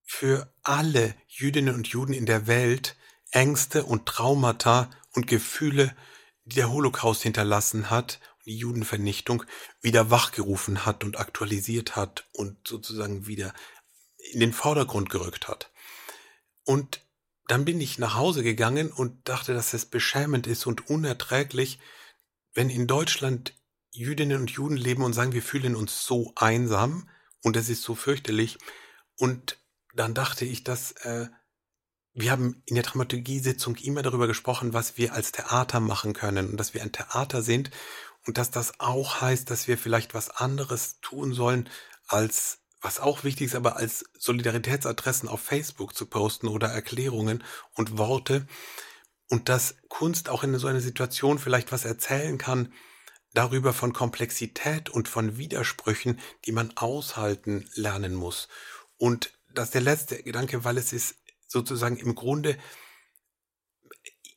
[0.03, 2.95] für alle Jüdinnen und Juden in der Welt
[3.31, 5.95] Ängste und Traumata und Gefühle,
[6.45, 9.43] die der Holocaust hinterlassen hat, die Judenvernichtung,
[9.81, 13.53] wieder wachgerufen hat und aktualisiert hat und sozusagen wieder
[14.31, 15.71] in den Vordergrund gerückt hat.
[16.63, 17.01] Und
[17.47, 21.79] dann bin ich nach Hause gegangen und dachte, dass es beschämend ist und unerträglich,
[22.53, 23.53] wenn in Deutschland
[23.91, 27.09] Jüdinnen und Juden leben und sagen, wir fühlen uns so einsam
[27.41, 28.57] und es ist so fürchterlich.
[29.15, 29.57] Und
[29.95, 31.27] dann dachte ich, dass äh,
[32.13, 36.57] wir haben in der Dramaturgiesitzung immer darüber gesprochen, was wir als Theater machen können und
[36.57, 37.71] dass wir ein Theater sind
[38.25, 41.69] und dass das auch heißt, dass wir vielleicht was anderes tun sollen,
[42.07, 47.97] als was auch wichtig ist, aber als Solidaritätsadressen auf Facebook zu posten oder Erklärungen und
[47.97, 48.47] Worte
[49.29, 52.71] und dass Kunst auch in so einer Situation vielleicht was erzählen kann
[53.33, 58.47] darüber von Komplexität und von Widersprüchen, die man aushalten lernen muss.
[58.97, 62.57] Und das ist der letzte Gedanke, weil es ist sozusagen im Grunde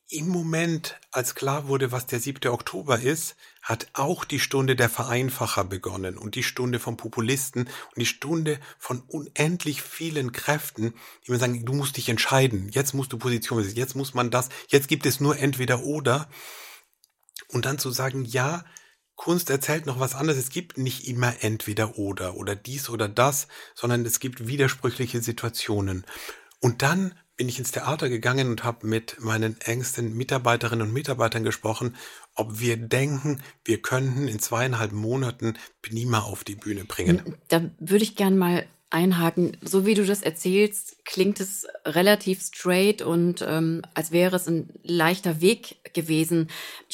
[0.09, 2.51] im Moment, als klar wurde, was der 7.
[2.51, 7.99] Oktober ist, hat auch die Stunde der Vereinfacher begonnen und die Stunde von Populisten und
[7.99, 10.95] die Stunde von unendlich vielen Kräften,
[11.27, 14.31] die mir sagen, du musst dich entscheiden, jetzt musst du Position setzen, jetzt muss man
[14.31, 16.29] das, jetzt gibt es nur entweder oder.
[17.49, 18.65] Und dann zu sagen, ja,
[19.21, 20.39] Kunst erzählt noch was anderes.
[20.39, 26.07] Es gibt nicht immer entweder oder oder dies oder das, sondern es gibt widersprüchliche Situationen.
[26.59, 31.45] Und dann bin ich ins Theater gegangen und habe mit meinen engsten Mitarbeiterinnen und Mitarbeitern
[31.45, 31.97] gesprochen,
[32.35, 37.37] ob wir denken, wir könnten in zweieinhalb Monaten Pnima auf die Bühne bringen.
[37.49, 39.57] Da würde ich gern mal einhaken.
[39.63, 44.69] So wie du das erzählst, klingt es relativ straight und ähm, als wäre es ein
[44.83, 46.49] leichter Weg gewesen.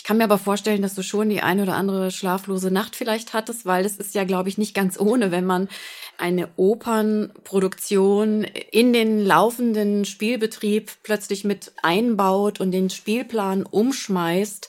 [0.07, 3.66] Kann mir aber vorstellen, dass du schon die eine oder andere schlaflose Nacht vielleicht hattest,
[3.66, 5.69] weil es ist ja, glaube ich, nicht ganz ohne, wenn man
[6.16, 14.69] eine Opernproduktion in den laufenden Spielbetrieb plötzlich mit einbaut und den Spielplan umschmeißt.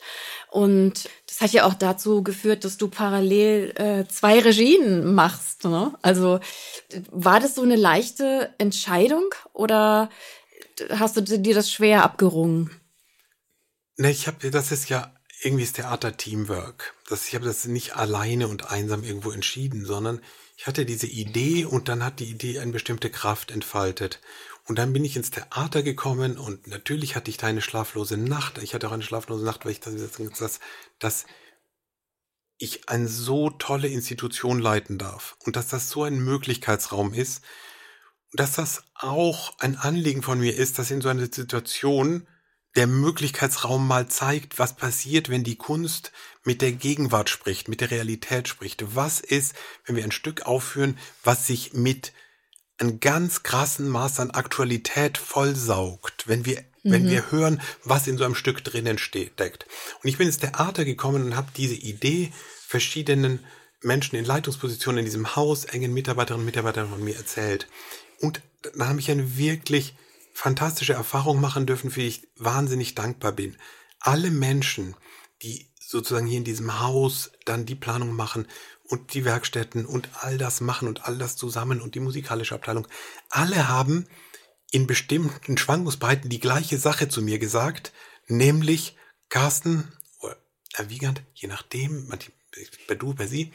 [0.50, 5.66] Und das hat ja auch dazu geführt, dass du parallel äh, zwei Regien machst.
[5.66, 5.94] Ne?
[6.02, 6.40] Also
[7.12, 10.10] war das so eine leichte Entscheidung oder
[10.90, 12.72] hast du dir das schwer abgerungen?
[13.98, 16.96] Ne, ich habe, das ist ja irgendwie das Theater Teamwork.
[17.08, 20.22] Das, ich habe das nicht alleine und einsam irgendwo entschieden, sondern
[20.58, 24.20] ich hatte diese Idee und dann hat die Idee eine bestimmte Kraft entfaltet.
[24.66, 28.58] Und dann bin ich ins Theater gekommen und natürlich hatte ich da eine schlaflose Nacht.
[28.58, 29.96] Ich hatte auch eine schlaflose Nacht, weil ich das,
[30.40, 30.60] dass,
[31.00, 31.26] dass
[32.58, 37.44] ich eine so tolle Institution leiten darf und dass das so ein Möglichkeitsraum ist
[38.32, 42.28] und dass das auch ein Anliegen von mir ist, dass in so einer Situation
[42.78, 46.12] der Möglichkeitsraum mal zeigt, was passiert, wenn die Kunst
[46.44, 48.96] mit der Gegenwart spricht, mit der Realität spricht.
[48.96, 52.14] Was ist, wenn wir ein Stück aufführen, was sich mit
[52.78, 56.92] einem ganz krassen Maß an Aktualität vollsaugt, wenn wir mhm.
[56.92, 59.66] wenn wir hören, was in so einem Stück drinnen steht, deckt.
[60.04, 62.32] Und ich bin ins Theater gekommen und habe diese Idee
[62.68, 63.40] verschiedenen
[63.82, 67.68] Menschen in Leitungspositionen in diesem Haus, engen Mitarbeiterinnen und Mitarbeitern von mir erzählt.
[68.22, 69.96] Und dann habe ich eine wirklich
[70.38, 73.58] fantastische Erfahrung machen dürfen, für die ich wahnsinnig dankbar bin.
[74.00, 74.96] Alle Menschen,
[75.42, 78.48] die sozusagen hier in diesem Haus dann die Planung machen
[78.84, 82.88] und die Werkstätten und all das machen und all das zusammen und die musikalische Abteilung,
[83.30, 84.08] alle haben
[84.70, 87.92] in bestimmten Schwankungsbreiten die gleiche Sache zu mir gesagt,
[88.28, 88.96] nämlich
[89.30, 90.38] Carsten oder
[90.88, 92.14] Wiegand, je nachdem,
[92.88, 93.52] bei du, bei sie,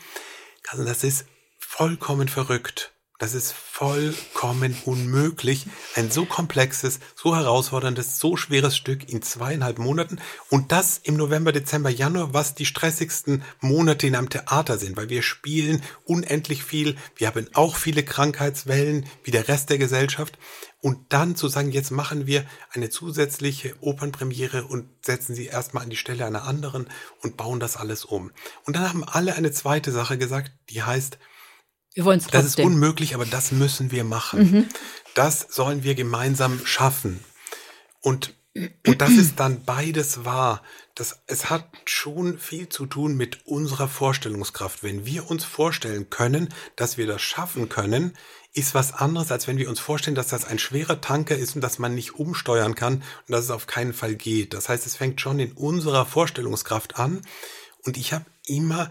[0.65, 1.27] Carsten, das ist
[1.61, 2.93] vollkommen verrückt.
[3.23, 10.19] Das ist vollkommen unmöglich, ein so komplexes, so herausforderndes, so schweres Stück in zweieinhalb Monaten
[10.51, 15.09] und das im November, Dezember, Januar, was die stressigsten Monate in einem Theater sind, weil
[15.09, 20.37] wir spielen unendlich viel, wir haben auch viele Krankheitswellen wie der Rest der Gesellschaft
[20.81, 25.91] und dann zu sagen, jetzt machen wir eine zusätzliche Opernpremiere und setzen sie erstmal an
[25.91, 26.89] die Stelle einer anderen
[27.23, 28.33] und bauen das alles um.
[28.65, 31.19] Und dann haben alle eine zweite Sache gesagt, die heißt,
[31.95, 34.41] wir wollen es Das ist unmöglich, aber das müssen wir machen.
[34.41, 34.69] Mhm.
[35.15, 37.21] Das sollen wir gemeinsam schaffen.
[38.01, 38.35] Und,
[38.87, 40.63] und das ist dann beides wahr.
[40.95, 44.83] Das, es hat schon viel zu tun mit unserer Vorstellungskraft.
[44.83, 48.15] Wenn wir uns vorstellen können, dass wir das schaffen können,
[48.55, 51.63] ist was anderes, als wenn wir uns vorstellen, dass das ein schwerer Tanker ist und
[51.63, 54.53] dass man nicht umsteuern kann und dass es auf keinen Fall geht.
[54.53, 57.23] Das heißt, es fängt schon in unserer Vorstellungskraft an.
[57.85, 58.91] Und ich habe immer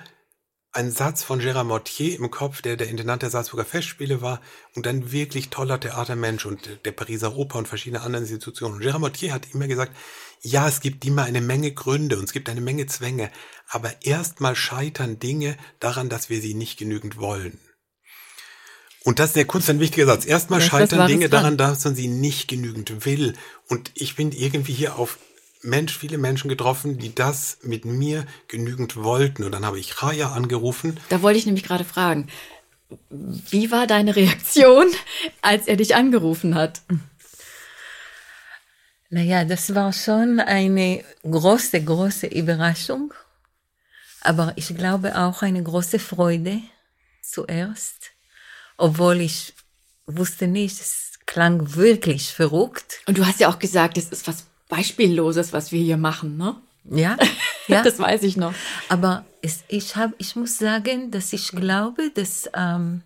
[0.73, 4.41] ein Satz von Gérard Mortier im Kopf, der der Intendant der Salzburger Festspiele war
[4.75, 8.75] und ein wirklich toller Theatermensch und der Pariser Oper und verschiedene andere Institutionen.
[8.75, 9.95] Und Gérard Mortier hat immer gesagt,
[10.41, 13.31] ja, es gibt immer eine Menge Gründe und es gibt eine Menge Zwänge,
[13.67, 17.59] aber erstmal scheitern Dinge daran, dass wir sie nicht genügend wollen.
[19.03, 20.25] Und das ist der Kunst ein wichtiger Satz.
[20.25, 23.33] Erstmal scheitern Dinge daran, dass man sie nicht genügend will.
[23.67, 25.17] Und ich bin irgendwie hier auf
[25.63, 29.43] Mensch, viele Menschen getroffen, die das mit mir genügend wollten.
[29.43, 30.99] Und dann habe ich Raya angerufen.
[31.09, 32.27] Da wollte ich nämlich gerade fragen,
[33.09, 34.87] wie war deine Reaktion,
[35.41, 36.81] als er dich angerufen hat?
[39.09, 43.13] Naja, das war schon eine große, große Überraschung.
[44.21, 46.61] Aber ich glaube auch eine große Freude
[47.21, 48.11] zuerst,
[48.77, 49.53] obwohl ich
[50.05, 53.01] wusste nicht, es klang wirklich verrückt.
[53.05, 56.55] Und du hast ja auch gesagt, es ist was Beispielloses, was wir hier machen, ne?
[56.85, 57.17] Ja,
[57.67, 57.83] ja.
[57.83, 58.53] das weiß ich noch.
[58.87, 63.01] Aber es, ich, hab, ich muss sagen, dass ich glaube, dass ähm,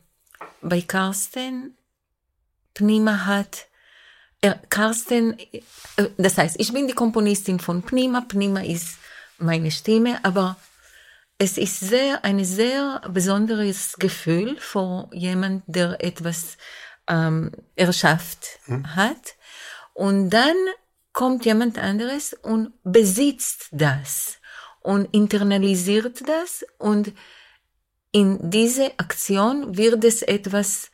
[0.61, 1.75] bei Carsten
[2.75, 3.65] Pnima hat,
[4.41, 5.39] er, Carsten,
[5.97, 8.99] äh, das heißt, ich bin die Komponistin von Pnima, Pnima ist
[9.39, 10.57] meine Stimme, aber
[11.39, 16.57] es ist sehr, ein sehr besonderes Gefühl für jemand, der etwas
[17.07, 18.95] ähm, erschafft hm.
[18.95, 19.35] hat.
[19.95, 20.55] Und dann
[21.15, 24.37] kommt jemand anderes und besitzt das
[24.81, 27.13] und internalisiert das und
[28.11, 30.91] in diese Aktion wird es etwas,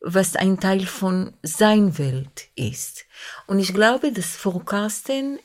[0.00, 3.04] was ein Teil von sein Welt ist.
[3.48, 5.40] Und ich glaube, dass für Carsten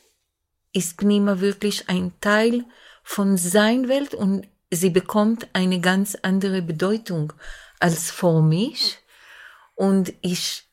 [0.74, 2.65] ist Pnima wirklich ein Teil
[3.04, 7.34] von sein Welt und sie bekommt eine ganz andere Bedeutung
[7.80, 9.00] als für mich.
[9.74, 10.70] Und ich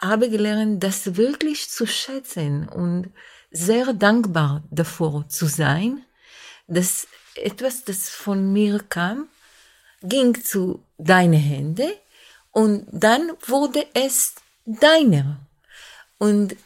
[0.00, 3.12] habe gelernt, das wirklich zu schätzen und
[3.50, 6.04] sehr dankbar davor zu sein,
[6.66, 9.28] dass etwas, das von mir kam,
[10.02, 11.88] ging zu deine Hände
[12.52, 14.34] und dann wurde es
[14.64, 15.40] deiner.
[16.18, 16.56] Und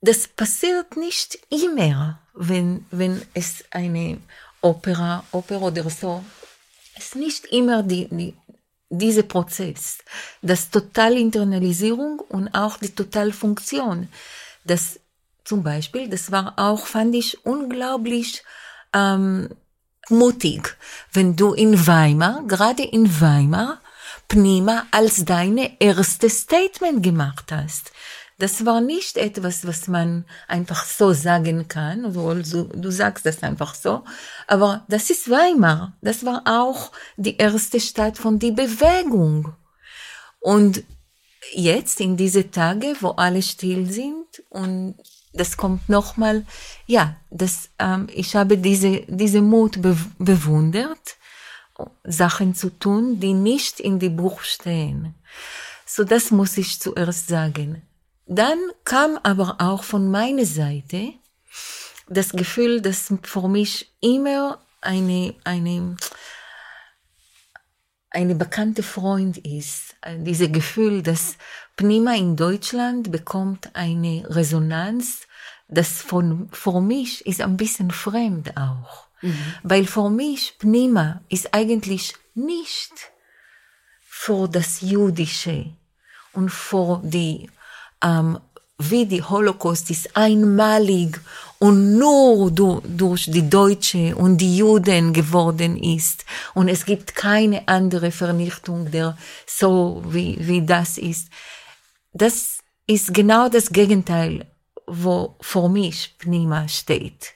[0.00, 4.18] das passiert nicht immer, wenn, wenn es eine
[4.60, 6.24] Opera, Opera oder so,
[6.94, 8.34] es ist nicht immer die, die,
[8.88, 9.98] dieser Prozess,
[10.42, 14.08] das Totalinternalisierung und auch die Totalfunktion.
[14.64, 15.00] Das
[15.44, 18.42] zum Beispiel, das war auch, fand ich unglaublich
[18.92, 19.48] ähm,
[20.08, 20.76] mutig,
[21.12, 23.80] wenn du in Weimar, gerade in Weimar,
[24.28, 27.92] Pnima als deine erste Statement gemacht hast.
[28.38, 32.04] Das war nicht etwas, was man einfach so sagen kann.
[32.04, 34.04] Also, du sagst das einfach so.
[34.46, 35.96] Aber das ist Weimar.
[36.02, 39.54] Das war auch die erste Stadt von die Bewegung.
[40.40, 40.84] Und
[41.52, 44.96] jetzt in diese Tage, wo alle still sind und
[45.32, 46.46] das kommt nochmal,
[46.86, 51.16] ja, das, ähm, ich habe diese, diese Mut be bewundert,
[52.04, 55.14] Sachen zu tun, die nicht in die Buch stehen.
[55.84, 57.82] So, das muss ich zuerst sagen.
[58.26, 61.12] Dann kam aber auch von meiner Seite
[62.08, 65.96] das Gefühl, dass für mich immer eine, eine,
[68.10, 69.96] eine bekannte Freund ist.
[70.18, 71.36] Dieses Gefühl, dass
[71.76, 75.26] Pnima in Deutschland bekommt eine Resonanz,
[75.68, 79.06] das von, für mich ist ein bisschen fremd auch.
[79.22, 79.54] Mhm.
[79.62, 82.92] Weil für mich Pnima ist eigentlich nicht
[84.00, 85.72] für das Jüdische
[86.32, 87.50] und für die
[88.02, 88.38] ähm,
[88.78, 91.18] wie die Holocaust ist einmalig
[91.58, 96.24] und nur durch die Deutsche und die Juden geworden ist.
[96.54, 99.16] Und es gibt keine andere Vernichtung, der
[99.46, 101.28] so wie, wie das ist.
[102.12, 104.46] Das ist genau das Gegenteil,
[104.86, 107.32] wo vor mich Pnima steht.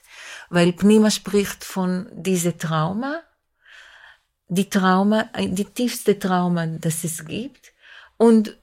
[0.50, 3.22] Weil Pnima spricht von diesem Trauma,
[4.48, 7.72] die Trauma, die tiefste Trauma, das es gibt.
[8.16, 8.56] Und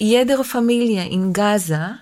[0.00, 1.98] jede Familie in Gaza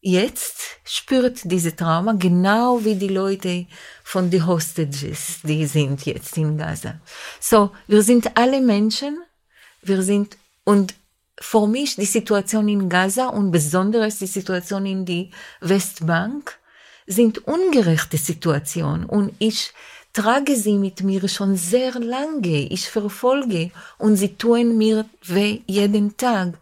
[0.00, 3.66] jetzt spürt diese Trauma, genau wie die Leute
[4.04, 7.00] von den Hostages, die sind jetzt in Gaza.
[7.40, 9.18] So, wir sind alle Menschen,
[9.82, 10.94] wir sind, und
[11.40, 15.30] für mich die Situation in Gaza und besonders die Situation in die
[15.60, 16.56] Westbank
[17.06, 19.72] sind ungerechte Situationen und ich
[20.12, 26.16] trage sie mit mir schon sehr lange, ich verfolge und sie tun mir weh jeden
[26.16, 26.54] Tag.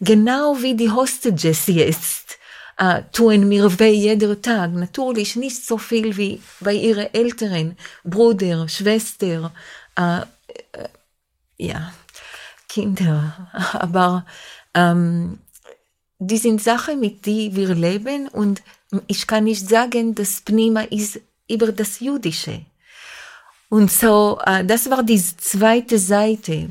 [0.00, 2.38] Genau wie die Hostages jetzt
[2.78, 4.72] äh, tun mir weh jeden Tag.
[4.72, 9.52] Natürlich nicht so viel wie bei ihren Eltern, Bruder, Schwester,
[9.96, 10.88] äh, äh,
[11.56, 11.92] ja,
[12.68, 13.50] Kinder.
[13.72, 14.24] Aber
[14.74, 15.38] ähm,
[16.18, 18.62] die sind Sachen, mit die wir leben und
[19.06, 22.64] ich kann nicht sagen, dass Pnima ist über das Jüdische.
[23.68, 26.70] Und so, äh, das war die zweite Seite.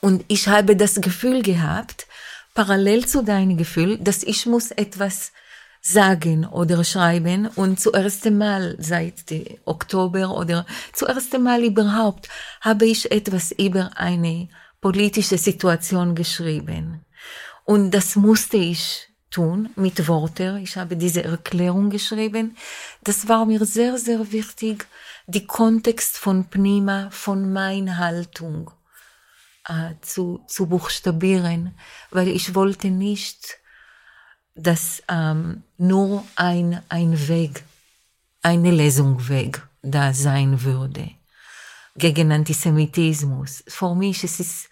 [0.00, 2.06] Und ich habe das Gefühl gehabt,
[2.54, 5.32] parallel zu deinem Gefühl, dass ich muss etwas
[5.80, 9.24] sagen oder schreiben und zuerst einmal seit
[9.64, 12.28] Oktober oder zuerst einmal überhaupt
[12.60, 14.48] habe ich etwas über eine
[14.80, 17.04] politische Situation geschrieben.
[17.64, 20.58] Und das musste ich tun mit Worten.
[20.58, 22.56] Ich habe diese Erklärung geschrieben.
[23.04, 24.86] Das war mir sehr, sehr wichtig,
[25.26, 28.72] die Kontext von Pnima, von meiner Haltung
[29.70, 31.74] äh, zu, zu buchstabieren,
[32.10, 33.58] weil ich wollte nicht,
[34.56, 37.62] dass ähm, nur ein, ein Weg,
[38.42, 39.20] eine Lesung
[39.82, 41.10] da sein würde
[41.96, 43.62] gegen Antisemitismus.
[43.68, 44.68] Für mich es ist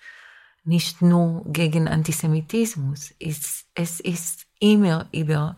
[0.64, 5.57] nicht nur gegen Antisemitismus, es, es ist immer über,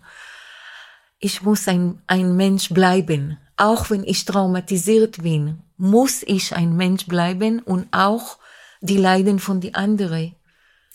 [1.19, 7.07] ich muss ein, ein Mensch bleiben, auch wenn ich traumatisiert bin, muss ich ein Mensch
[7.07, 8.40] bleiben und auch
[8.81, 10.33] die Leiden von die andere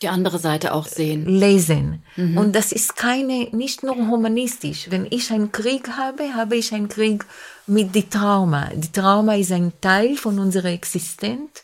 [0.02, 1.26] die andere Seite auch sehen.
[1.26, 2.04] Lesen.
[2.18, 2.38] Mhm.
[2.38, 4.92] Und das ist keine, nicht nur humanistisch.
[4.92, 7.26] Wenn ich einen Krieg habe, habe ich einen Krieg
[7.66, 8.70] mit die Trauma.
[8.74, 11.64] Die Trauma ist ein Teil von unserer Existenz,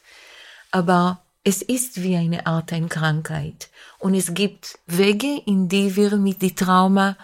[0.72, 3.70] aber es ist wie eine Art eine Krankheit.
[4.00, 7.18] Und es gibt Wege, in die wir mit die Trauma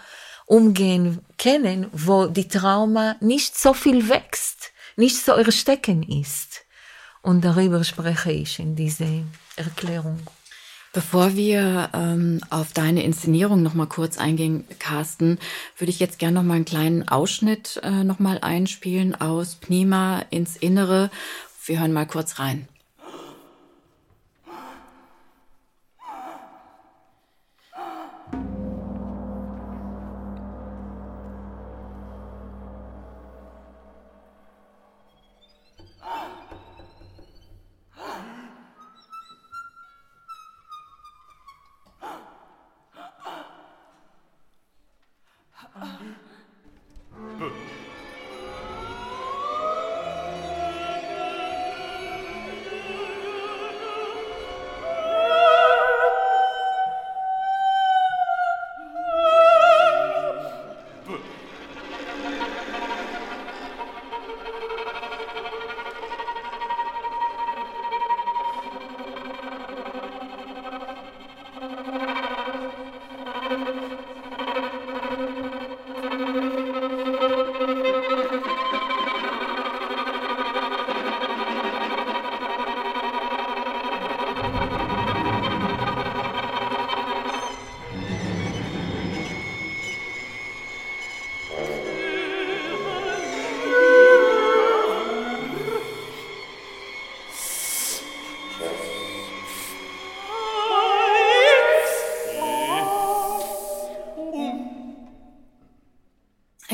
[0.45, 6.46] umgehen können, wo die Trauma nicht so viel wächst, nicht so erstecken ist.
[7.21, 9.23] Und darüber spreche ich in dieser
[9.55, 10.19] Erklärung.
[10.93, 15.37] Bevor wir ähm, auf deine Inszenierung noch mal kurz eingehen, Carsten,
[15.77, 20.23] würde ich jetzt gerne noch mal einen kleinen Ausschnitt äh, noch mal einspielen aus Pnima
[20.29, 21.11] ins Innere.
[21.65, 22.67] Wir hören mal kurz rein.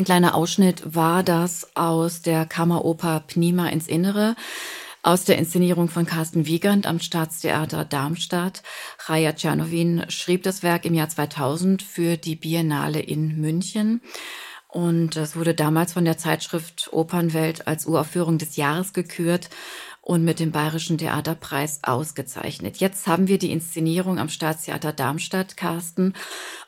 [0.03, 4.35] Ein kleiner Ausschnitt war das aus der Kammeroper Pnima ins Innere,
[5.01, 8.63] aus der Inszenierung von Carsten Wiegand am Staatstheater Darmstadt.
[9.05, 14.01] Raja Tschernowin schrieb das Werk im Jahr 2000 für die Biennale in München.
[14.67, 19.49] Und es wurde damals von der Zeitschrift Opernwelt als Uraufführung des Jahres gekürt.
[20.05, 22.77] und mit dem Bayerischen Theaterpreis ausgezeichnet.
[22.77, 26.13] Jetzt haben wir die Inszenierung am Staatstheater Darmstadt, Carsten.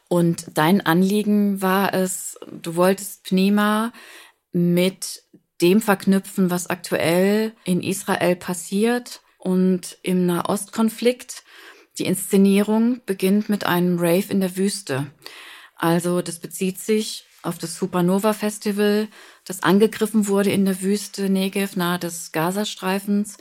[0.08, 2.35] Und dein Anliegen war es,
[2.66, 3.93] du wolltest Pnima
[4.51, 5.24] mit
[5.61, 11.43] dem verknüpfen, was aktuell in Israel passiert und im Nahostkonflikt.
[11.97, 15.07] Die Inszenierung beginnt mit einem Rave in der Wüste.
[15.76, 19.07] Also das bezieht sich auf das Supernova Festival,
[19.45, 23.38] das angegriffen wurde in der Wüste Negev nahe des Gazastreifens.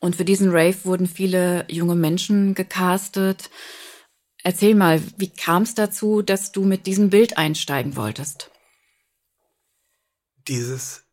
[0.00, 3.50] Und für diesen Rave wurden viele junge Menschen gecastet.
[4.42, 8.50] Erzähl mal, wie kam es dazu, dass du mit diesem Bild einsteigen wolltest?
[10.48, 11.04] Dieses,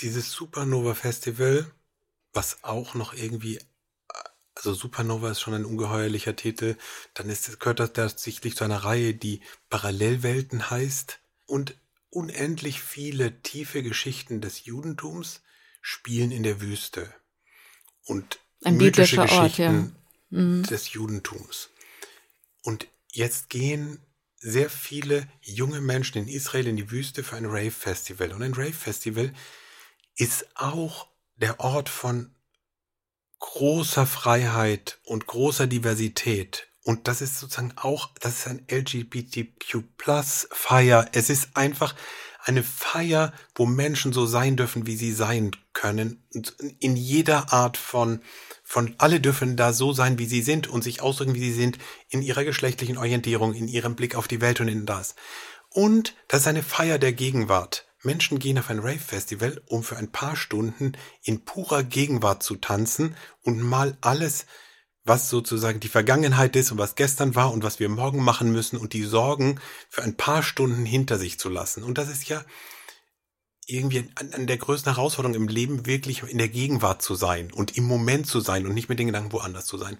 [0.00, 1.70] dieses Supernova Festival,
[2.32, 3.58] was auch noch irgendwie
[4.56, 6.76] also Supernova ist schon ein ungeheuerlicher Titel.
[7.14, 11.18] Dann ist, gehört das tatsächlich zu einer Reihe, die Parallelwelten heißt.
[11.46, 11.76] Und
[12.10, 15.42] unendlich viele tiefe Geschichten des Judentums
[15.80, 17.12] spielen in der Wüste.
[18.04, 19.90] Und ein mythische Ort, ja.
[20.30, 20.62] mhm.
[20.62, 21.70] des Judentums.
[22.62, 24.00] Und jetzt gehen
[24.44, 28.30] sehr viele junge Menschen in Israel in die Wüste für ein Rave-Festival.
[28.32, 29.32] Und ein Rave-Festival
[30.16, 32.34] ist auch der Ort von
[33.38, 36.68] großer Freiheit und großer Diversität.
[36.82, 41.08] Und das ist sozusagen auch, das ist ein LGBTQ Plus Feier.
[41.12, 41.94] Es ist einfach
[42.44, 46.22] eine Feier, wo Menschen so sein dürfen, wie sie sein können.
[46.78, 48.20] In jeder Art von,
[48.62, 51.78] von, alle dürfen da so sein, wie sie sind und sich ausdrücken, wie sie sind,
[52.10, 55.14] in ihrer geschlechtlichen Orientierung, in ihrem Blick auf die Welt und in das.
[55.70, 57.86] Und das ist eine Feier der Gegenwart.
[58.02, 60.92] Menschen gehen auf ein Rave-Festival, um für ein paar Stunden
[61.22, 64.44] in purer Gegenwart zu tanzen und mal alles,
[65.04, 68.78] was sozusagen die Vergangenheit ist und was gestern war und was wir morgen machen müssen
[68.78, 71.82] und die Sorgen für ein paar Stunden hinter sich zu lassen.
[71.82, 72.42] Und das ist ja
[73.66, 77.76] irgendwie an, an der größten Herausforderung im Leben, wirklich in der Gegenwart zu sein und
[77.76, 79.98] im Moment zu sein und nicht mit den Gedanken woanders zu sein.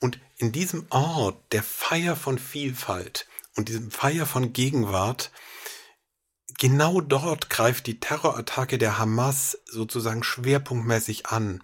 [0.00, 3.26] Und in diesem Ort der Feier von Vielfalt
[3.56, 5.30] und diesem Feier von Gegenwart
[6.58, 11.62] genau dort greift die Terrorattacke der Hamas sozusagen schwerpunktmäßig an.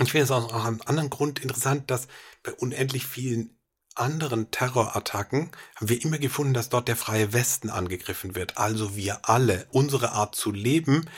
[0.00, 2.08] Ich finde es auch aus einem anderen Grund interessant, dass
[2.42, 3.56] bei unendlich vielen
[3.94, 8.58] anderen Terrorattacken haben wir immer gefunden, dass dort der freie Westen angegriffen wird.
[8.58, 11.08] Also wir alle, unsere Art zu leben,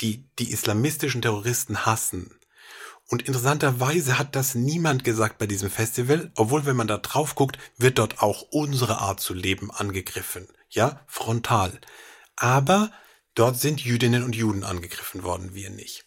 [0.00, 2.36] die die islamistischen Terroristen hassen.
[3.08, 7.58] Und interessanterweise hat das niemand gesagt bei diesem Festival, obwohl wenn man da drauf guckt,
[7.76, 10.48] wird dort auch unsere Art zu leben angegriffen.
[10.70, 11.78] Ja, frontal.
[12.34, 12.90] Aber
[13.34, 16.06] dort sind Jüdinnen und Juden angegriffen worden, wir nicht.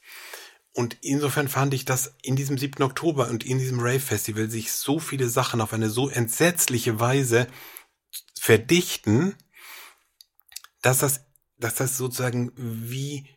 [0.77, 2.83] Und insofern fand ich, dass in diesem 7.
[2.83, 7.47] Oktober und in diesem Rave Festival sich so viele Sachen auf eine so entsetzliche Weise
[8.39, 9.33] verdichten,
[10.83, 11.21] dass das,
[11.57, 13.27] dass das sozusagen wie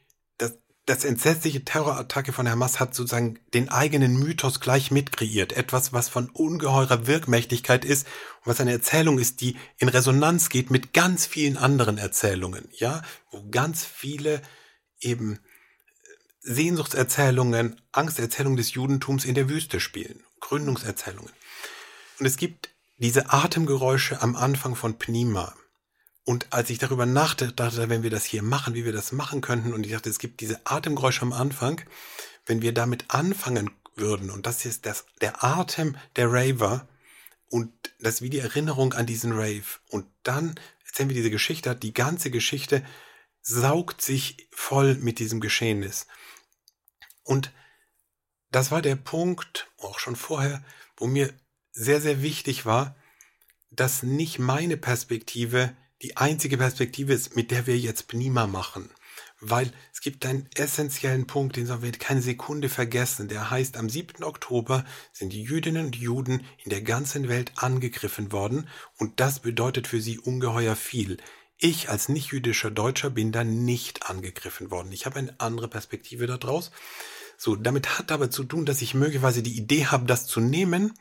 [0.84, 5.54] das entsetzliche Terrorattacke von Hamas hat sozusagen den eigenen Mythos gleich mitkreiert.
[5.54, 8.06] Etwas, was von ungeheurer Wirkmächtigkeit ist
[8.40, 13.00] und was eine Erzählung ist, die in Resonanz geht mit ganz vielen anderen Erzählungen, ja,
[13.30, 14.42] wo ganz viele
[15.00, 15.38] eben
[16.54, 21.32] Sehnsuchtserzählungen, Angsterzählungen des Judentums in der Wüste spielen, Gründungserzählungen.
[22.18, 25.54] Und es gibt diese Atemgeräusche am Anfang von Pnima,
[26.24, 29.72] und als ich darüber nachdachte, wenn wir das hier machen, wie wir das machen könnten,
[29.72, 31.80] und ich dachte, es gibt diese Atemgeräusche am Anfang,
[32.46, 36.86] wenn wir damit anfangen würden, und das ist das, der Atem der Raver,
[37.48, 39.64] und das wie die Erinnerung an diesen Rave.
[39.88, 40.54] Und dann
[40.86, 42.84] erzählen wir diese Geschichte, die ganze Geschichte
[43.42, 46.06] saugt sich voll mit diesem Geschehnis.
[47.30, 47.52] Und
[48.50, 50.64] das war der Punkt, auch schon vorher,
[50.96, 51.32] wo mir
[51.70, 52.96] sehr, sehr wichtig war,
[53.70, 58.90] dass nicht meine Perspektive die einzige Perspektive ist, mit der wir jetzt Pnima machen.
[59.38, 63.28] Weil es gibt einen essentiellen Punkt, den sollen wir keine Sekunde vergessen.
[63.28, 64.24] Der heißt, am 7.
[64.24, 69.86] Oktober sind die Jüdinnen und Juden in der ganzen Welt angegriffen worden und das bedeutet
[69.86, 71.18] für sie ungeheuer viel.
[71.62, 74.92] Ich als nicht-jüdischer Deutscher bin da nicht angegriffen worden.
[74.92, 76.70] Ich habe eine andere Perspektive daraus.
[77.42, 80.92] So, damit hat aber zu tun, dass ich möglicherweise die Idee habe, das zu nehmen,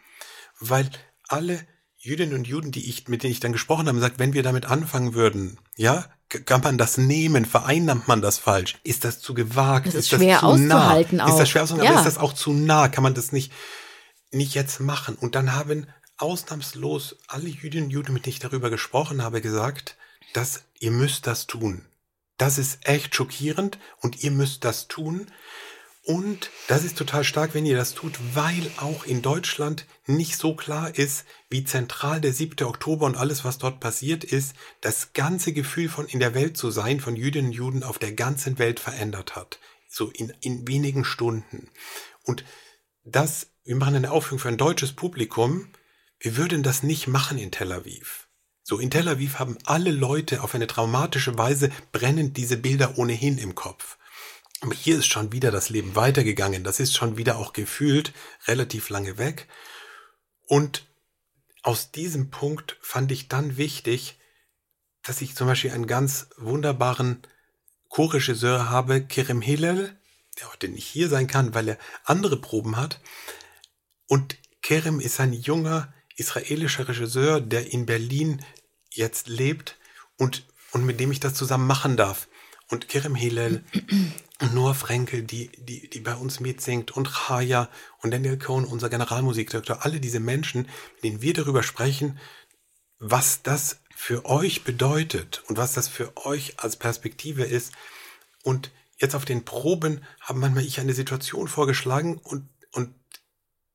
[0.62, 0.90] weil
[1.28, 1.68] alle
[1.98, 4.66] Jüdinnen und Juden, die ich, mit denen ich dann gesprochen habe, sagt, wenn wir damit
[4.66, 7.44] anfangen würden, ja, kann man das nehmen?
[7.44, 8.78] Vereinnahmt man das falsch?
[8.86, 9.88] Ist das zu gewagt?
[9.88, 10.94] Das ist, ist schwer das zu nah?
[10.94, 11.00] Auch.
[11.02, 11.86] Ist das schwer auszuhalten?
[11.86, 11.92] Ja.
[11.92, 12.88] Aber ist das auch zu nah?
[12.88, 13.52] Kann man das nicht,
[14.32, 15.16] nicht jetzt machen?
[15.16, 19.98] Und dann haben ausnahmslos alle Jüdinnen und Juden, mit denen ich darüber gesprochen habe, gesagt,
[20.34, 21.84] dass ihr müsst das tun.
[22.38, 25.28] Das ist echt schockierend und ihr müsst das tun.
[26.04, 30.56] Und das ist total stark, wenn ihr das tut, weil auch in Deutschland nicht so
[30.56, 32.66] klar ist, wie zentral der 7.
[32.66, 36.72] Oktober und alles, was dort passiert ist, das ganze Gefühl von in der Welt zu
[36.72, 39.60] sein, von Jüdinnen und Juden auf der ganzen Welt verändert hat.
[39.88, 41.70] So in, in wenigen Stunden.
[42.24, 42.44] Und
[43.04, 45.68] das, wir machen eine Aufführung für ein deutsches Publikum.
[46.20, 48.28] Wir würden das nicht machen in Tel Aviv.
[48.64, 53.38] So, in Tel Aviv haben alle Leute auf eine traumatische Weise brennend diese Bilder ohnehin
[53.38, 53.98] im Kopf.
[54.62, 56.64] Aber hier ist schon wieder das Leben weitergegangen.
[56.64, 58.14] Das ist schon wieder auch gefühlt
[58.46, 59.48] relativ lange weg.
[60.48, 60.88] Und
[61.64, 64.20] aus diesem Punkt fand ich dann wichtig,
[65.04, 67.22] dass ich zum Beispiel einen ganz wunderbaren
[67.88, 69.98] Co-Regisseur habe, Kerem Hillel,
[70.40, 73.00] der heute nicht hier sein kann, weil er andere Proben hat.
[74.08, 78.44] Und Kerem ist ein junger israelischer Regisseur, der in Berlin
[78.92, 79.78] jetzt lebt
[80.18, 82.28] und, und mit dem ich das zusammen machen darf.
[82.70, 83.64] Und Kerem Hillel
[84.42, 87.70] und Noah Frenkel, die, die, die bei uns mitsingt und Chaya
[88.02, 92.20] und Daniel Cohn, unser Generalmusikdirektor, alle diese Menschen, mit denen wir darüber sprechen,
[93.00, 97.74] was das für euch bedeutet und was das für euch als Perspektive ist.
[98.44, 102.94] Und jetzt auf den Proben haben manchmal ich eine Situation vorgeschlagen und, und,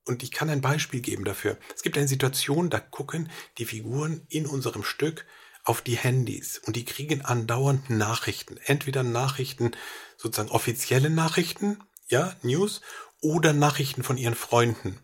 [0.05, 1.57] und ich kann ein Beispiel geben dafür.
[1.75, 5.25] Es gibt eine Situation, da gucken die Figuren in unserem Stück
[5.65, 8.57] auf die Handys und die kriegen andauernd Nachrichten.
[8.65, 9.71] Entweder Nachrichten,
[10.17, 12.81] sozusagen offizielle Nachrichten, ja, News,
[13.21, 14.99] oder Nachrichten von ihren Freunden.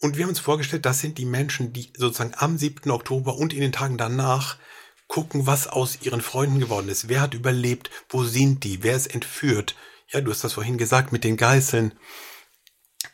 [0.00, 2.90] Und wir haben uns vorgestellt, das sind die Menschen, die sozusagen am 7.
[2.90, 4.56] Oktober und in den Tagen danach
[5.08, 7.08] gucken, was aus ihren Freunden geworden ist.
[7.08, 7.90] Wer hat überlebt?
[8.08, 8.84] Wo sind die?
[8.84, 9.74] Wer ist entführt?
[10.08, 11.94] Ja, du hast das vorhin gesagt mit den Geißeln.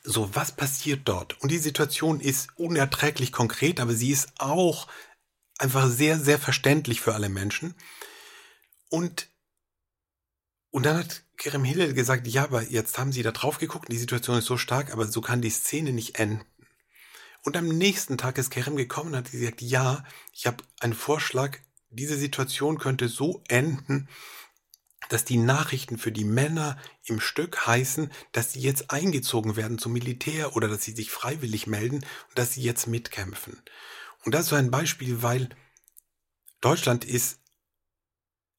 [0.02, 1.40] So, was passiert dort?
[1.40, 4.86] Und die Situation ist unerträglich konkret, aber sie ist auch
[5.58, 7.74] einfach sehr, sehr verständlich für alle Menschen.
[8.88, 9.28] Und,
[10.70, 13.98] und dann hat Kerem Hillel gesagt, ja, aber jetzt haben sie da drauf geguckt, die
[13.98, 16.44] Situation ist so stark, aber so kann die Szene nicht enden.
[17.42, 21.58] Und am nächsten Tag ist Kerem gekommen und hat gesagt, ja, ich habe einen Vorschlag,
[21.90, 24.08] diese Situation könnte so enden,
[25.10, 29.92] dass die Nachrichten für die Männer im Stück heißen, dass sie jetzt eingezogen werden zum
[29.92, 33.60] Militär oder dass sie sich freiwillig melden und dass sie jetzt mitkämpfen.
[34.24, 35.50] Und das ist so ein Beispiel, weil
[36.60, 37.40] Deutschland ist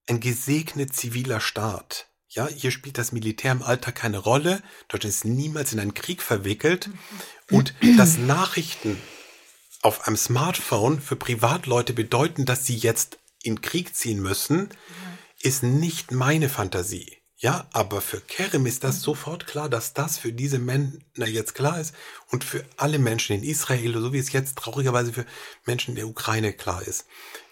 [0.08, 2.08] ein gesegnet ziviler Staat.
[2.28, 4.62] Ja, hier spielt das Militär im Alltag keine Rolle.
[4.90, 6.90] Deutschland ist niemals in einen Krieg verwickelt.
[7.50, 9.00] Und dass Nachrichten
[9.82, 14.70] auf einem Smartphone für Privatleute bedeuten, dass sie jetzt in Krieg ziehen müssen,
[15.42, 17.18] ist nicht meine Fantasie.
[17.38, 21.80] Ja, aber für Kerem ist das sofort klar, dass das für diese Männer jetzt klar
[21.80, 21.94] ist
[22.32, 25.26] und für alle Menschen in Israel, so wie es jetzt traurigerweise für
[25.66, 27.06] Menschen in der Ukraine klar ist.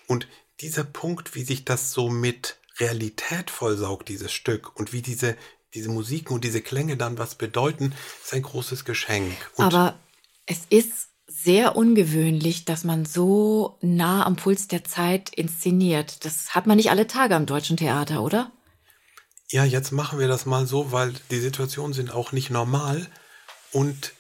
[0.08, 0.28] Und
[0.62, 5.36] dieser Punkt, wie sich das so mit Realität vollsaugt, dieses Stück, und wie diese,
[5.74, 9.36] diese Musiken und diese Klänge dann was bedeuten, ist ein großes Geschenk.
[9.56, 10.00] Und Aber
[10.46, 16.24] es ist sehr ungewöhnlich, dass man so nah am Puls der Zeit inszeniert.
[16.26, 18.52] Das hat man nicht alle Tage am deutschen Theater, oder?
[19.54, 23.06] Ja, jetzt machen wir das mal so, weil die Situationen sind auch nicht normal.
[23.72, 24.14] Und,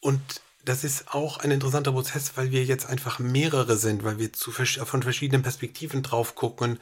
[0.00, 0.20] und
[0.64, 4.50] das ist auch ein interessanter Prozess, weil wir jetzt einfach mehrere sind, weil wir zu,
[4.50, 6.80] von verschiedenen Perspektiven drauf gucken,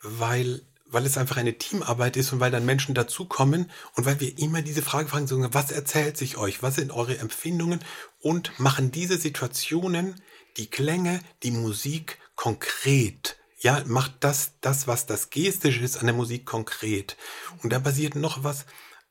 [0.00, 4.38] weil, weil es einfach eine Teamarbeit ist und weil dann Menschen dazukommen und weil wir
[4.38, 7.80] immer diese Frage fragen, was erzählt sich euch, was sind eure Empfindungen?
[8.20, 10.14] Und machen diese Situationen,
[10.56, 16.14] die Klänge, die Musik konkret ja, macht das, das, was das gestisch ist, an der
[16.14, 17.16] Musik konkret.
[17.62, 18.66] Und da passiert noch was,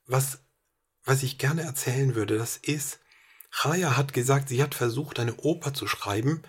[0.05, 0.39] was,
[1.03, 2.37] was ich gerne erzählen würde.
[2.37, 2.99] Das ist,
[3.51, 6.43] Chaya hat gesagt, sie hat versucht, eine Oper zu schreiben,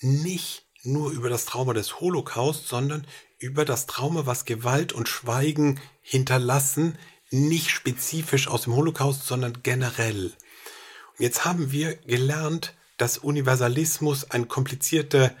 [0.00, 3.06] nicht nur über das Trauma des Holocaust, sondern
[3.38, 6.98] über das Trauma, was Gewalt und Schweigen hinterlassen,
[7.30, 10.26] nicht spezifisch aus dem Holocaust, sondern generell.
[10.26, 15.34] Und jetzt haben wir gelernt, dass Universalismus ein komplizierter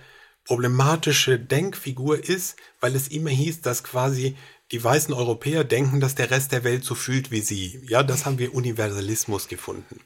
[0.50, 4.36] problematische Denkfigur ist, weil es immer hieß, dass quasi
[4.72, 7.80] die weißen Europäer denken, dass der Rest der Welt so fühlt wie sie.
[7.86, 10.00] Ja, das haben wir Universalismus gefunden.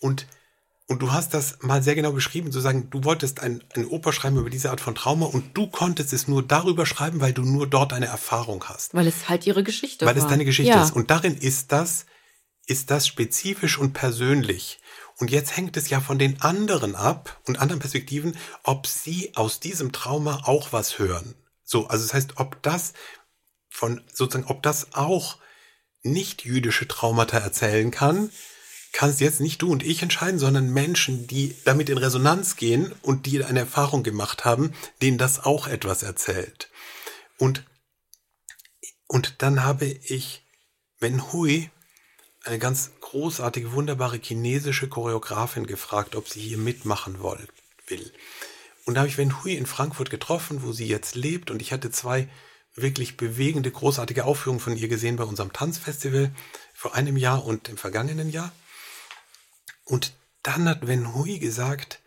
[0.00, 0.28] Und,
[0.86, 4.14] und du hast das mal sehr genau beschrieben, zu sagen, du wolltest ein, eine Oper
[4.14, 7.42] schreiben über diese Art von Trauma und du konntest es nur darüber schreiben, weil du
[7.42, 8.94] nur dort eine Erfahrung hast.
[8.94, 10.22] Weil es halt ihre Geschichte weil war.
[10.22, 10.82] Weil es deine Geschichte ja.
[10.84, 10.96] ist.
[10.96, 12.06] Und darin ist das,
[12.64, 14.78] ist das spezifisch und persönlich.
[15.18, 19.60] Und jetzt hängt es ja von den anderen ab und anderen Perspektiven, ob sie aus
[19.60, 21.34] diesem Trauma auch was hören.
[21.64, 22.92] So, also das heißt, ob das
[23.68, 25.38] von sozusagen, ob das auch
[26.02, 28.30] nicht jüdische Traumata erzählen kann,
[28.92, 33.26] kannst jetzt nicht du und ich entscheiden, sondern Menschen, die damit in Resonanz gehen und
[33.26, 36.70] die eine Erfahrung gemacht haben, denen das auch etwas erzählt.
[37.36, 37.64] Und,
[39.06, 40.46] und dann habe ich
[40.98, 41.70] Wen Hui
[42.46, 47.48] eine ganz großartige, wunderbare chinesische Choreografin gefragt, ob sie hier mitmachen wollt,
[47.88, 48.12] will.
[48.84, 51.50] Und da habe ich Wen Hui in Frankfurt getroffen, wo sie jetzt lebt.
[51.50, 52.28] Und ich hatte zwei
[52.74, 56.30] wirklich bewegende, großartige Aufführungen von ihr gesehen bei unserem Tanzfestival
[56.72, 58.52] vor einem Jahr und im vergangenen Jahr.
[59.84, 62.00] Und dann hat Wen Hui gesagt,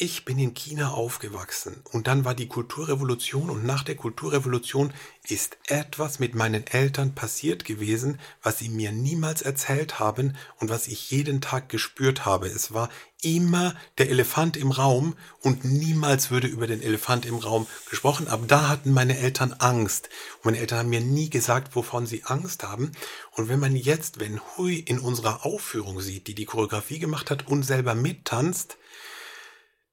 [0.00, 4.94] ich bin in China aufgewachsen und dann war die Kulturrevolution und nach der Kulturrevolution
[5.28, 10.88] ist etwas mit meinen Eltern passiert gewesen, was sie mir niemals erzählt haben und was
[10.88, 12.46] ich jeden Tag gespürt habe.
[12.46, 12.88] Es war
[13.20, 18.26] immer der Elefant im Raum und niemals würde über den Elefant im Raum gesprochen.
[18.26, 20.08] Aber da hatten meine Eltern Angst.
[20.36, 22.92] Und meine Eltern haben mir nie gesagt, wovon sie Angst haben.
[23.32, 27.46] Und wenn man jetzt, wenn Hui in unserer Aufführung sieht, die die Choreografie gemacht hat
[27.48, 28.78] und selber mittanzt,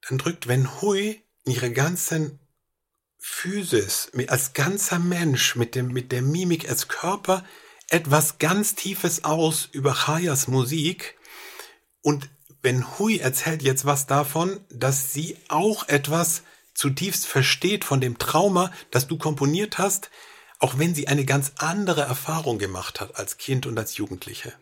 [0.08, 2.40] dann drückt Wen Hui ihre ganzen
[3.18, 7.44] Physis als ganzer Mensch mit dem mit der Mimik als Körper
[7.90, 11.16] etwas ganz Tiefes aus über Chayas Musik
[12.02, 12.30] und
[12.62, 16.44] Ben Hui erzählt jetzt was davon, dass sie auch etwas
[16.74, 20.10] zutiefst versteht von dem Trauma, das du komponiert hast,
[20.60, 24.54] auch wenn sie eine ganz andere Erfahrung gemacht hat als Kind und als Jugendliche.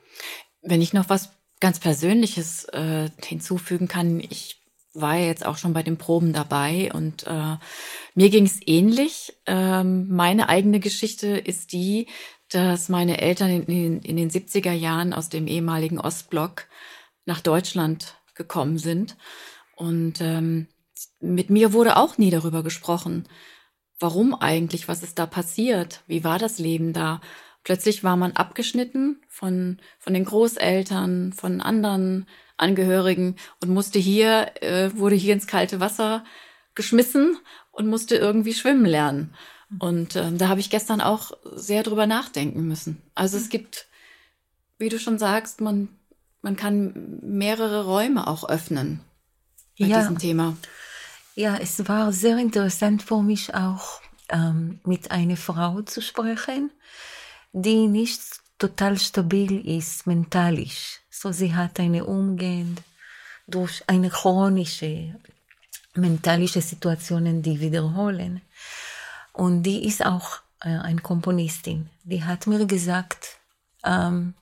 [0.62, 1.30] Wenn ich noch was
[1.60, 4.62] ganz Persönliches äh, hinzufügen kann, ich
[4.96, 7.58] war ja jetzt auch schon bei den Proben dabei und äh,
[8.16, 9.34] mir ging es ähnlich.
[9.46, 12.08] Ähm, meine eigene Geschichte ist die,
[12.50, 16.68] dass meine Eltern in, in, in den 70er Jahren aus dem ehemaligen Ostblock
[17.26, 19.18] nach Deutschland gekommen sind.
[19.76, 20.68] Und ähm,
[21.20, 23.28] mit mir wurde auch nie darüber gesprochen.
[24.00, 24.88] Warum eigentlich?
[24.88, 26.02] Was ist da passiert?
[26.08, 27.22] Wie war das Leben da?
[27.66, 34.92] Plötzlich war man abgeschnitten von, von den Großeltern, von anderen Angehörigen und musste hier, äh,
[34.96, 36.24] wurde hier ins kalte Wasser
[36.76, 37.38] geschmissen
[37.72, 39.34] und musste irgendwie schwimmen lernen.
[39.80, 43.02] Und äh, da habe ich gestern auch sehr drüber nachdenken müssen.
[43.16, 43.88] Also es gibt,
[44.78, 45.90] wie du schon sagst, man,
[46.44, 49.02] man kann mehrere Räume auch öffnen
[49.80, 50.02] bei ja.
[50.02, 50.56] diesem Thema.
[51.34, 56.70] Ja, es war sehr interessant für mich auch ähm, mit einer Frau zu sprechen,
[57.58, 58.22] die nicht
[58.58, 61.00] total stabil ist, mentalisch.
[61.10, 62.82] So, sie hat eine umgehend
[63.48, 65.16] durch eine chronische
[65.96, 68.42] mentalische Situationen, die wiederholen.
[69.32, 71.90] Und die ist auch äh, eine Komponistin.
[72.04, 73.38] Die hat mir gesagt,
[73.86, 74.34] ähm,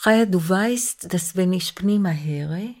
[0.00, 2.74] Chaya, du weißt, dass wenn ich Pnima höre,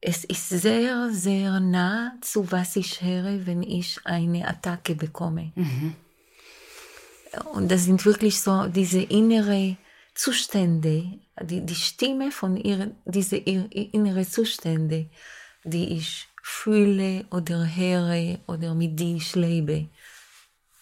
[0.00, 5.50] es ist sehr, sehr nah zu was ich höre, wenn ich eine Attacke bekomme.
[5.56, 5.96] Mhm.
[7.52, 9.76] Und das sind wirklich so diese innere
[10.14, 15.08] Zustände, die, die Stimme von ihr, diese innere Zustände,
[15.64, 19.88] die ich fühle oder höre oder mit die ich lebe.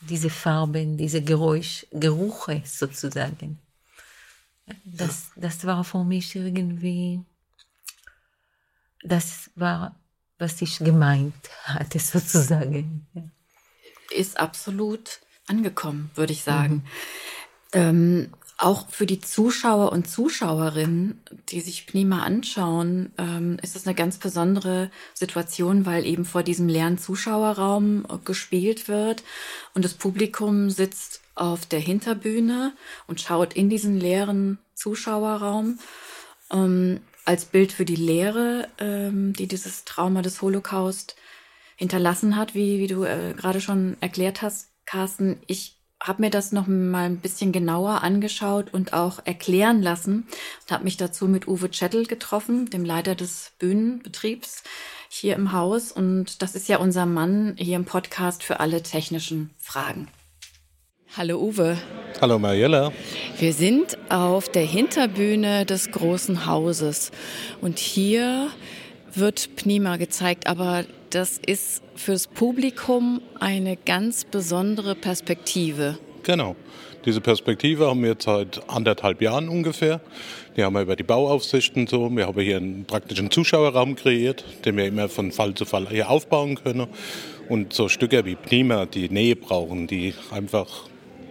[0.01, 3.59] Diese Farben, diese Geräusch, Gerüche sozusagen.
[4.85, 7.21] Das, das war für mich irgendwie,
[9.03, 9.97] das war,
[10.39, 11.35] was ich gemeint
[11.65, 13.07] hatte sozusagen.
[14.11, 16.75] Ist absolut angekommen, würde ich sagen.
[16.75, 16.83] Mhm.
[17.73, 18.29] Ähm,
[18.59, 21.21] auch für die Zuschauer und Zuschauerinnen,
[21.51, 26.69] die sich Pnima anschauen, ähm, ist es eine ganz besondere Situation, weil eben vor diesem
[26.69, 29.23] leeren Zuschauerraum gespielt wird
[29.75, 32.73] und das Publikum sitzt auf der Hinterbühne
[33.07, 35.79] und schaut in diesen leeren Zuschauerraum
[36.51, 41.17] ähm, als Bild für die Lehre, ähm, die dieses Trauma des Holocaust
[41.77, 45.41] hinterlassen hat, wie, wie du äh, gerade schon erklärt hast, Carsten.
[45.47, 50.27] Ich habe mir das noch mal ein bisschen genauer angeschaut und auch erklären lassen
[50.63, 54.63] und habe mich dazu mit Uwe Chettel getroffen, dem Leiter des Bühnenbetriebs
[55.09, 55.91] hier im Haus.
[55.91, 60.09] Und das ist ja unser Mann hier im Podcast für alle technischen Fragen.
[61.17, 61.79] Hallo Uwe.
[62.21, 62.93] Hallo Mariella.
[63.39, 67.11] Wir sind auf der Hinterbühne des großen Hauses
[67.63, 68.51] und hier
[69.15, 75.99] wird Pnima gezeigt, aber das ist fürs Publikum eine ganz besondere Perspektive.
[76.23, 76.57] Genau.
[77.05, 80.01] Diese Perspektive haben wir jetzt seit anderthalb Jahren ungefähr.
[80.57, 82.11] Die haben wir über die Bauaufsichten so.
[82.11, 86.11] Wir haben hier einen praktischen Zuschauerraum kreiert, den wir immer von Fall zu Fall hier
[86.11, 86.89] aufbauen können.
[87.49, 90.89] Und so Stücke wie Pnima, die Nähe brauchen, die einfach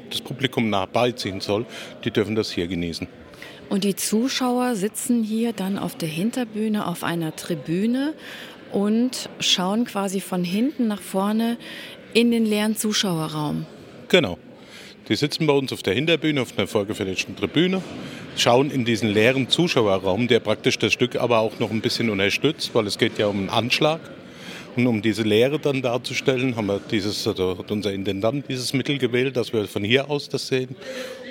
[0.09, 1.65] das Publikum nah beiziehen soll,
[2.05, 3.07] die dürfen das hier genießen.
[3.67, 8.13] Und die Zuschauer sitzen hier dann auf der Hinterbühne auf einer Tribüne
[8.75, 11.57] und schauen quasi von hinten nach vorne
[12.13, 13.65] in den leeren Zuschauerraum.
[14.09, 14.37] Genau.
[15.07, 17.81] Die sitzen bei uns auf der Hinterbühne, auf einer vorgefertigten Tribüne,
[18.35, 22.75] schauen in diesen leeren Zuschauerraum, der praktisch das Stück aber auch noch ein bisschen unterstützt,
[22.75, 24.01] weil es geht ja um einen Anschlag.
[24.75, 28.97] Und um diese Lehre dann darzustellen, haben wir dieses, also hat unser Intendant dieses Mittel
[28.97, 30.75] gewählt, dass wir von hier aus das sehen.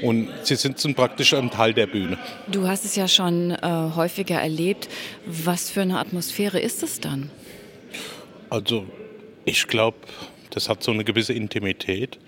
[0.02, 2.18] Und sie sind praktisch ein Teil der Bühne.
[2.50, 3.58] Du hast es ja schon äh,
[3.94, 4.88] häufiger erlebt.
[5.26, 7.30] Was für eine Atmosphäre ist es dann?
[8.50, 8.86] Also
[9.44, 9.98] ich glaube,
[10.50, 12.18] das hat so eine gewisse Intimität.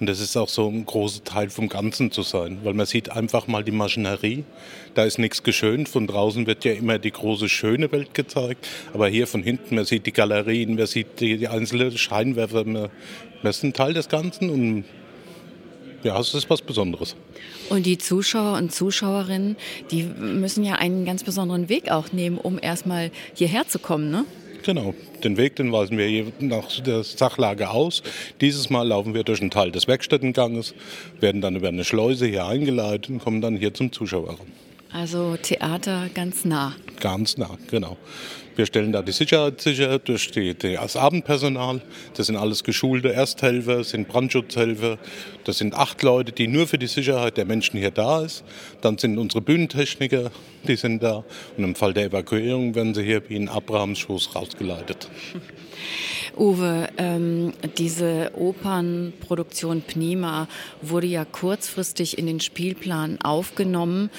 [0.00, 3.10] Und das ist auch so ein großer Teil vom Ganzen zu sein, weil man sieht
[3.10, 4.44] einfach mal die Maschinerie.
[4.94, 5.88] Da ist nichts geschönt.
[5.88, 8.66] Von draußen wird ja immer die große, schöne Welt gezeigt.
[8.92, 12.64] Aber hier von hinten, man sieht die Galerien, man sieht die, die einzelnen Scheinwerfer.
[12.64, 12.90] Man,
[13.42, 14.84] man ist ein Teil des Ganzen und
[16.02, 17.16] ja, es ist was Besonderes.
[17.70, 19.56] Und die Zuschauer und Zuschauerinnen,
[19.90, 24.24] die müssen ja einen ganz besonderen Weg auch nehmen, um erstmal hierher zu kommen, ne?
[24.64, 28.02] Genau, den Weg, den weisen wir je nach der Sachlage aus.
[28.40, 30.74] Dieses Mal laufen wir durch einen Teil des Werkstättenganges,
[31.20, 34.46] werden dann über eine Schleuse hier eingeleitet und kommen dann hier zum Zuschauerraum.
[34.90, 36.74] Also Theater ganz nah.
[37.00, 37.98] Ganz nah, genau.
[38.56, 41.80] Wir stellen da die Sicherheit sicher durch die, die, das Abendpersonal.
[42.14, 44.98] Das sind alles geschulte Ersthelfer, sind Brandschutzhelfer.
[45.42, 48.44] Das sind acht Leute, die nur für die Sicherheit der Menschen hier da ist.
[48.80, 50.30] Dann sind unsere Bühnentechniker,
[50.68, 51.24] die sind da.
[51.56, 55.08] Und im Fall der Evakuierung werden sie hier wie in Abrahams Schoß rausgeleitet.
[56.36, 60.48] Uwe, ähm, diese Opernproduktion Pnima
[60.82, 64.10] wurde ja kurzfristig in den Spielplan aufgenommen.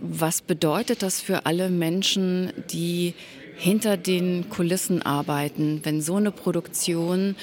[0.00, 3.14] Was bedeutet das für alle Menschen, die
[3.56, 7.36] hinter den Kulissen arbeiten, wenn so eine Produktion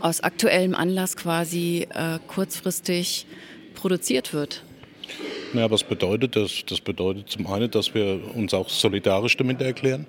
[0.00, 3.26] aus aktuellem Anlass quasi äh, kurzfristig
[3.74, 4.62] produziert wird?
[5.52, 6.64] Ja, was bedeutet das?
[6.68, 10.06] Das bedeutet zum einen, dass wir uns auch solidarisch damit erklären.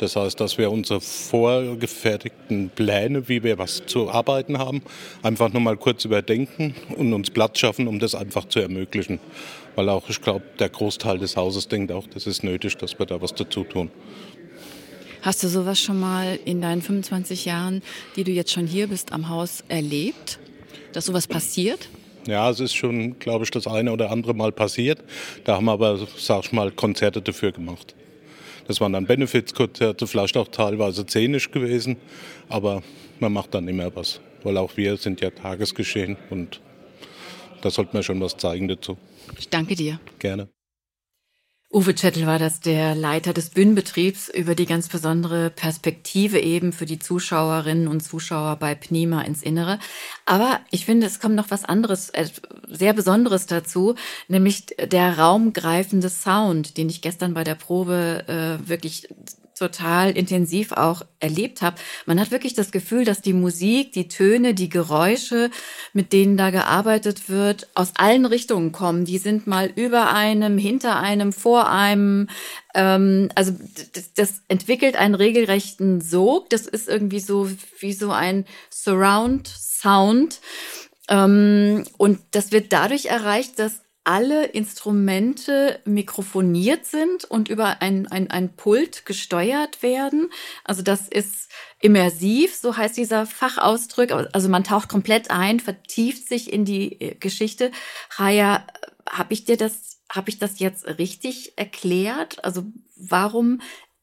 [0.00, 4.82] Das heißt, dass wir unsere vorgefertigten Pläne, wie wir was zu arbeiten haben,
[5.22, 9.20] einfach nochmal kurz überdenken und uns Platz schaffen, um das einfach zu ermöglichen.
[9.76, 13.06] Weil auch, ich glaube, der Großteil des Hauses denkt auch, das ist nötig, dass wir
[13.06, 13.90] da was dazu tun.
[15.22, 17.82] Hast du sowas schon mal in deinen 25 Jahren,
[18.16, 20.38] die du jetzt schon hier bist, am Haus erlebt?
[20.92, 21.88] Dass sowas passiert?
[22.26, 25.02] Ja, es ist schon, glaube ich, das eine oder andere Mal passiert.
[25.44, 27.94] Da haben wir aber, sag ich mal, Konzerte dafür gemacht.
[28.66, 31.96] Das waren dann Benefizkonzerte, vielleicht auch teilweise szenisch gewesen,
[32.48, 32.82] aber
[33.18, 34.20] man macht dann immer was.
[34.42, 36.60] Weil auch wir sind ja Tagesgeschehen und
[37.60, 38.96] da sollte man schon was zeigen dazu.
[39.38, 40.00] Ich danke dir.
[40.18, 40.48] Gerne.
[41.72, 46.84] Uwe Chettel war das, der Leiter des Bühnenbetriebs, über die ganz besondere Perspektive eben für
[46.84, 49.78] die Zuschauerinnen und Zuschauer bei Pnima ins Innere.
[50.26, 52.26] Aber ich finde, es kommt noch was anderes, äh,
[52.66, 53.94] sehr Besonderes dazu,
[54.26, 59.06] nämlich der raumgreifende Sound, den ich gestern bei der Probe äh, wirklich
[59.60, 61.76] total intensiv auch erlebt habe.
[62.06, 65.50] Man hat wirklich das Gefühl, dass die Musik, die Töne, die Geräusche,
[65.92, 69.04] mit denen da gearbeitet wird, aus allen Richtungen kommen.
[69.04, 72.28] Die sind mal über einem, hinter einem, vor einem.
[72.74, 73.52] Ähm, also
[74.16, 76.48] das, entwickelt einen regelrechten Sog.
[76.50, 80.40] Das ist irgendwie so wie so ein Surround Sound.
[81.08, 88.28] Ähm, und das wird dadurch erreicht, dass alle Instrumente mikrofoniert sind und über ein, ein,
[88.28, 90.32] ein Pult gesteuert werden.
[90.64, 91.48] Also das ist
[91.80, 94.10] immersiv, so heißt dieser Fachausdruck.
[94.32, 97.70] Also man taucht komplett ein, vertieft sich in die äh, Geschichte.
[98.16, 98.66] Raya,
[99.08, 102.44] habe ich dir das, habe ich das jetzt richtig erklärt?
[102.44, 102.64] Also
[102.96, 103.60] warum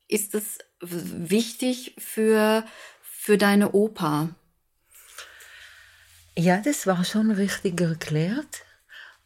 [0.07, 2.63] ist es wichtig für,
[3.01, 4.29] für deine Oper?
[6.37, 8.63] Ja, das war schon richtig erklärt.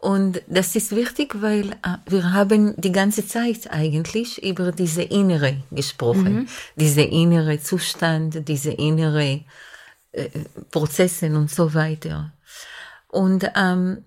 [0.02, 5.58] Und das ist wichtig, weil äh, wir haben die ganze Zeit eigentlich über diese innere
[5.70, 6.47] gesprochen, mhm.
[6.76, 9.41] diese innere Zustand, diese innere
[10.12, 10.30] äh,
[10.72, 12.34] Prozesse und so weiter.
[13.10, 14.04] Und ähm,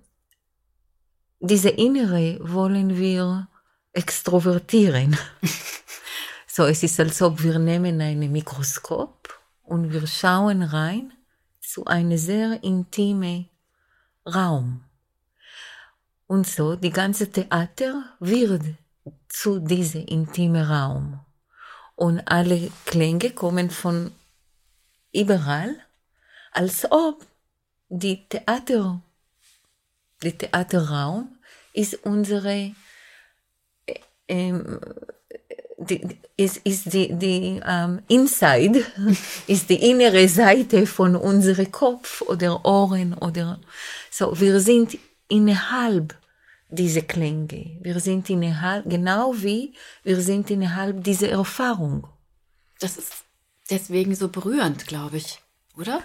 [1.38, 3.46] diese innere wollen wir
[3.92, 5.16] extrovertieren.
[6.48, 9.32] so, es ist, als ob wir nehmen ein Mikroskop
[9.62, 11.12] und wir schauen rein
[11.60, 13.48] zu einem sehr intimen
[14.26, 14.82] Raum.
[16.26, 18.62] Und so, die ganze Theater wird
[19.28, 21.20] zu diesem intimen Raum.
[21.96, 24.10] Und alle Klänge kommen von
[25.12, 25.76] überall,
[26.52, 27.24] als ob
[27.88, 29.00] die Theater,
[30.22, 31.38] der Theaterraum
[31.72, 32.74] ist unsere,
[34.28, 34.80] ähm,
[35.76, 38.84] die, ist, ist die, die ähm, Inside,
[39.46, 43.60] ist die innere Seite von unserem Kopf oder Ohren oder
[44.10, 44.38] so.
[44.40, 44.98] Wir sind
[45.28, 46.16] innerhalb
[46.68, 47.78] dieser Klänge.
[47.80, 52.06] Wir sind innerhalb, genau wie wir sind innerhalb dieser Erfahrung.
[52.80, 53.24] Das ist
[53.70, 55.40] deswegen so berührend, glaube ich,
[55.76, 56.02] oder?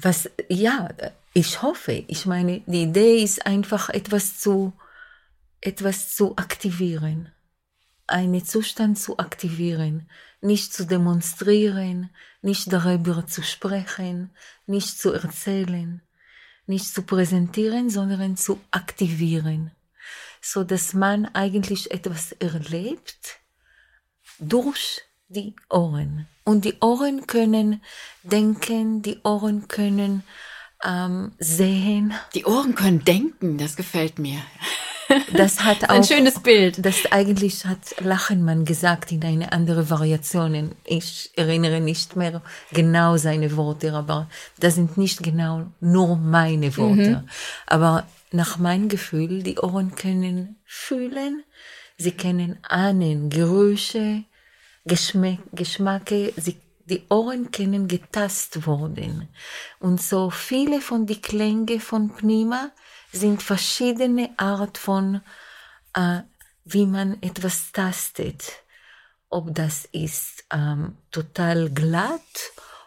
[0.00, 0.88] Was, ja,
[1.34, 2.04] ich hoffe.
[2.06, 4.72] Ich meine, die Idee ist einfach etwas zu,
[5.60, 7.32] etwas zu aktivieren.
[8.06, 10.08] Einen Zustand zu aktivieren.
[10.40, 12.10] Nicht zu demonstrieren,
[12.42, 14.30] nicht darüber zu sprechen,
[14.66, 16.00] nicht zu erzählen,
[16.68, 19.70] nicht zu präsentieren, sondern zu aktivieren,
[20.40, 23.40] so dass man eigentlich etwas erlebt
[24.38, 26.26] durch die Ohren.
[26.44, 27.82] Und die Ohren können
[28.22, 30.22] denken, die Ohren können
[30.84, 32.14] ähm, sehen.
[32.34, 34.40] Die Ohren können denken, das gefällt mir.
[35.32, 36.84] Das hat auch Ein schönes Bild.
[36.84, 40.72] Das eigentlich hat Lachenmann gesagt in eine andere Variation.
[40.84, 42.42] Ich erinnere nicht mehr
[42.72, 44.28] genau seine Worte, aber
[44.58, 47.24] das sind nicht genau nur meine Worte.
[47.66, 51.44] Aber nach meinem Gefühl, die Ohren können fühlen,
[51.96, 54.24] sie können ahnen, Gerüche,
[54.84, 59.28] Geschmack, Geschmacke, sie, die Ohren können getast worden.
[59.78, 62.70] Und so viele von die Klänge von Pnima
[63.12, 65.22] sind verschiedene Art von,
[65.94, 66.20] äh,
[66.64, 68.62] wie man etwas tastet.
[69.30, 72.20] Ob das ist ähm, total glatt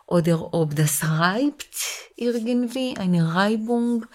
[0.06, 1.76] oder ob das reibt
[2.16, 4.06] irgendwie, eine Reibung,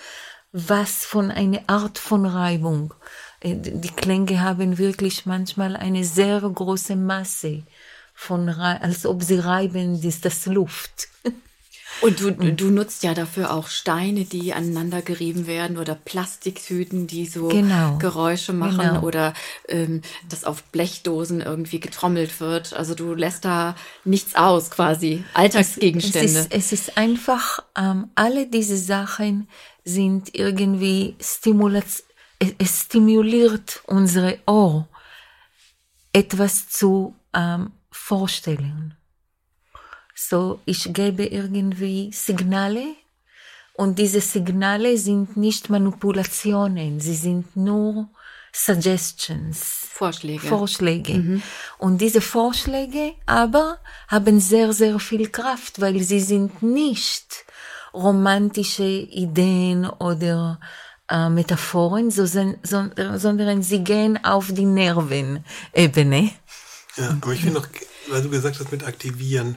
[0.53, 2.95] was von einer Art von Reibung.
[3.41, 7.65] Äh, Die Klänge haben wirklich manchmal eine sehr große Masse
[8.15, 11.09] von, als ob sie reiben, ist das Luft.
[12.01, 17.27] Und du, du nutzt ja dafür auch Steine, die aneinander gerieben werden oder Plastiktüten, die
[17.27, 17.97] so Genau.
[17.99, 19.03] Geräusche machen Genau.
[19.03, 19.33] oder
[19.69, 22.75] ähm, dass auf Blechdosen irgendwie getrommelt wird.
[22.75, 23.75] Also du lässt da
[24.05, 25.25] nichts aus quasi.
[25.35, 26.27] Alltagsgegenstände.
[26.27, 29.49] Es ist, es ist einfach, ähm, alle diese Sachen
[29.85, 31.85] sind irgendwie stimulat
[32.39, 34.89] es, es stimuliert unsere Ohr,
[36.13, 38.95] etwas zu ähm, vorstellen.
[40.19, 42.85] So, ich gebe irgendwie Signale
[43.75, 48.09] und diese Signale sind nicht Manipulationen, sie sind nur
[48.51, 49.59] Suggestions.
[49.93, 50.47] Vorschläge.
[50.47, 51.43] Vorschläge.
[51.79, 57.45] Und diese Vorschläge aber haben sehr, sehr viel Kraft, weil sie sind nicht
[57.93, 60.59] romantische Ideen oder
[61.11, 66.31] äh, Metaphoren, so, sind- son- sondern sie gehen auf die Nervenebene.
[66.97, 67.69] Ja, aber ich finde noch,
[68.09, 69.57] weil du gesagt hast mit aktivieren,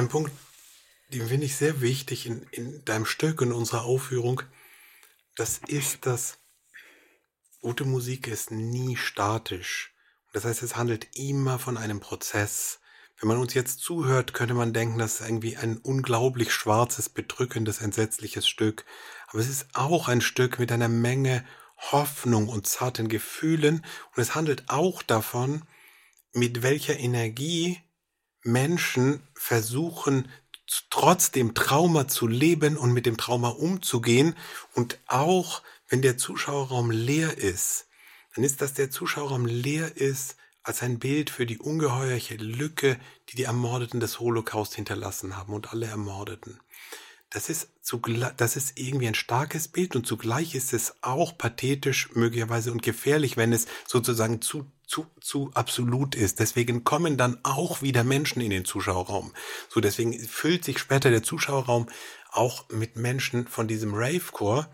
[0.00, 0.32] einen Punkt,
[1.12, 4.42] den finde ich sehr wichtig in, in deinem Stück und unserer Aufführung.
[5.36, 6.38] Das ist, dass
[7.60, 9.94] gute Musik ist nie statisch.
[10.32, 12.80] Das heißt, es handelt immer von einem Prozess.
[13.18, 17.80] Wenn man uns jetzt zuhört, könnte man denken, das ist irgendwie ein unglaublich schwarzes, bedrückendes,
[17.80, 18.86] entsetzliches Stück.
[19.26, 21.44] Aber es ist auch ein Stück mit einer Menge
[21.76, 23.84] Hoffnung und zarten Gefühlen.
[24.14, 25.62] Und es handelt auch davon,
[26.32, 27.82] mit welcher Energie
[28.42, 30.28] Menschen versuchen,
[30.68, 34.34] z- trotz dem Trauma zu leben und mit dem Trauma umzugehen.
[34.74, 37.86] Und auch wenn der Zuschauerraum leer ist,
[38.34, 42.98] dann ist das der Zuschauerraum leer ist als ein Bild für die ungeheuerliche Lücke,
[43.30, 46.60] die die Ermordeten des Holocaust hinterlassen haben und alle Ermordeten.
[47.30, 52.10] Das ist, zugleich, das ist irgendwie ein starkes Bild und zugleich ist es auch pathetisch
[52.14, 56.40] möglicherweise und gefährlich, wenn es sozusagen zu, zu, zu absolut ist.
[56.40, 59.32] Deswegen kommen dann auch wieder Menschen in den Zuschauerraum.
[59.68, 61.88] So, deswegen füllt sich später der Zuschauerraum
[62.32, 64.68] auch mit Menschen von diesem Ravecore,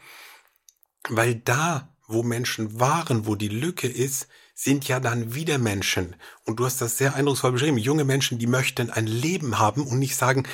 [1.11, 6.17] weil da, wo Menschen waren, wo die Lücke ist, sind ja dann wieder Menschen.
[6.45, 7.77] Und du hast das sehr eindrucksvoll beschrieben.
[7.77, 10.45] Junge Menschen, die möchten ein Leben haben und nicht sagen,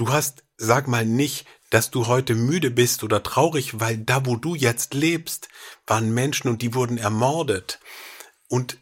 [0.00, 4.36] du hast, sag mal nicht, dass du heute müde bist oder traurig, weil da, wo
[4.36, 5.48] du jetzt lebst,
[5.86, 7.80] waren Menschen und die wurden ermordet.
[8.48, 8.78] Und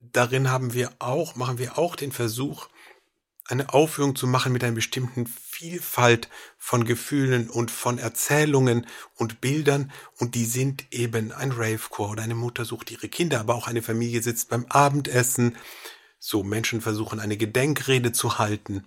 [0.00, 2.68] darin haben wir auch, machen wir auch den Versuch,
[3.46, 8.86] eine Aufführung zu machen mit einer bestimmten Vielfalt von Gefühlen und von Erzählungen
[9.16, 9.92] und Bildern.
[10.18, 13.82] Und die sind eben ein Ravecore oder eine Mutter sucht ihre Kinder, aber auch eine
[13.82, 15.56] Familie sitzt beim Abendessen,
[16.18, 18.86] so Menschen versuchen eine Gedenkrede zu halten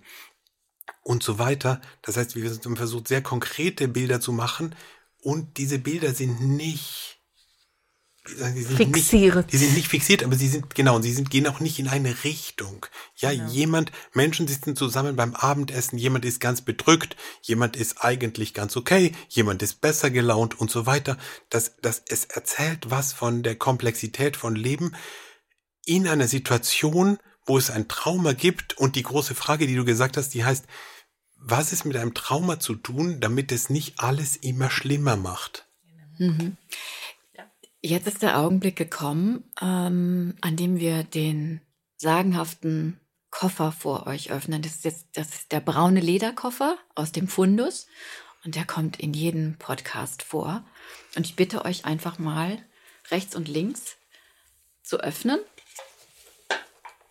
[1.02, 1.80] und so weiter.
[2.02, 4.74] Das heißt, wir haben versucht, sehr konkrete Bilder zu machen
[5.20, 7.18] und diese Bilder sind nicht
[8.28, 9.36] die sind Fixiert.
[9.36, 11.88] Nicht, die sind nicht fixiert, aber sie sind, genau, sie sind, gehen auch nicht in
[11.88, 12.84] eine Richtung.
[13.16, 18.76] Ja, jemand, Menschen sitzen zusammen beim Abendessen, jemand ist ganz bedrückt, jemand ist eigentlich ganz
[18.76, 21.16] okay, jemand ist besser gelaunt und so weiter.
[21.48, 24.94] Das, das, es erzählt was von der Komplexität von Leben
[25.84, 27.18] in einer Situation,
[27.48, 30.66] wo es ein Trauma gibt und die große Frage, die du gesagt hast, die heißt,
[31.36, 35.66] was ist mit einem Trauma zu tun, damit es nicht alles immer schlimmer macht?
[37.80, 41.60] Jetzt ist der Augenblick gekommen, ähm, an dem wir den
[41.96, 44.62] sagenhaften Koffer vor euch öffnen.
[44.62, 47.86] Das ist jetzt das ist der braune Lederkoffer aus dem Fundus
[48.44, 50.64] und der kommt in jedem Podcast vor.
[51.14, 52.58] Und ich bitte euch einfach mal
[53.10, 53.96] rechts und links
[54.82, 55.38] zu öffnen.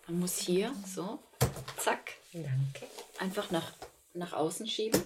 [0.08, 1.18] Man muss hier so,
[1.76, 2.86] zack, Danke.
[3.18, 3.72] einfach nach,
[4.14, 5.02] nach außen schieben.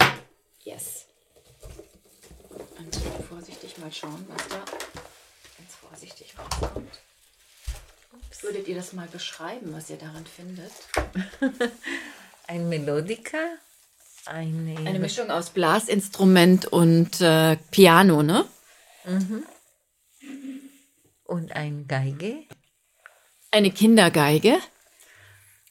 [0.63, 1.07] Yes.
[2.79, 2.97] Und
[3.29, 4.59] vorsichtig mal schauen, was da
[5.59, 7.01] ganz vorsichtig rauskommt.
[8.43, 10.73] Würdet ihr das mal beschreiben, was ihr daran findet?
[12.47, 13.39] Ein Melodica
[14.27, 18.45] Eine, Eine Mischung aus Blasinstrument und äh, Piano, ne?
[21.25, 22.45] und ein Geige.
[23.51, 24.61] Eine Kindergeige.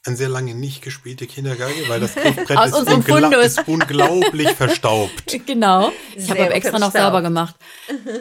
[0.03, 3.45] Eine sehr lange nicht gespielte Kindergeige, weil das Griffbrett Aus ist, Fundus.
[3.45, 5.37] ist unglaublich verstaubt.
[5.45, 5.91] Genau.
[6.15, 7.13] Ich habe aber extra noch verstaubt.
[7.13, 7.55] sauber gemacht.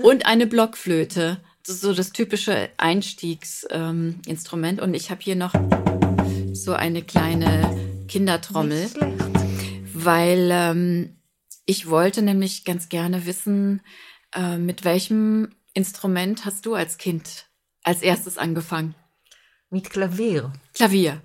[0.02, 1.38] Und eine Blockflöte.
[1.64, 4.18] Das ist so das typische Einstiegsinstrument.
[4.18, 4.80] Ähm, Instrument.
[4.80, 5.52] und ich habe hier noch
[6.52, 8.90] so eine kleine Kindertrommel,
[9.94, 11.16] weil ähm,
[11.64, 13.82] ich wollte nämlich ganz gerne wissen,
[14.34, 17.46] äh, mit welchem Instrument hast du als Kind
[17.84, 18.94] als erstes angefangen?
[19.70, 20.52] Mit Klavier.
[20.74, 21.22] Klavier.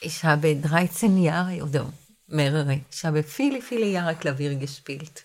[0.00, 1.92] Ich habe 13 Jahre oder
[2.26, 2.80] mehrere.
[2.90, 5.24] Ich habe viele, viele Jahre Klavier gespielt.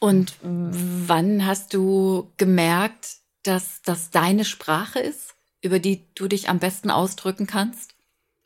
[0.00, 6.58] Und wann hast du gemerkt, dass das deine Sprache ist, über die du dich am
[6.58, 7.94] besten ausdrücken kannst?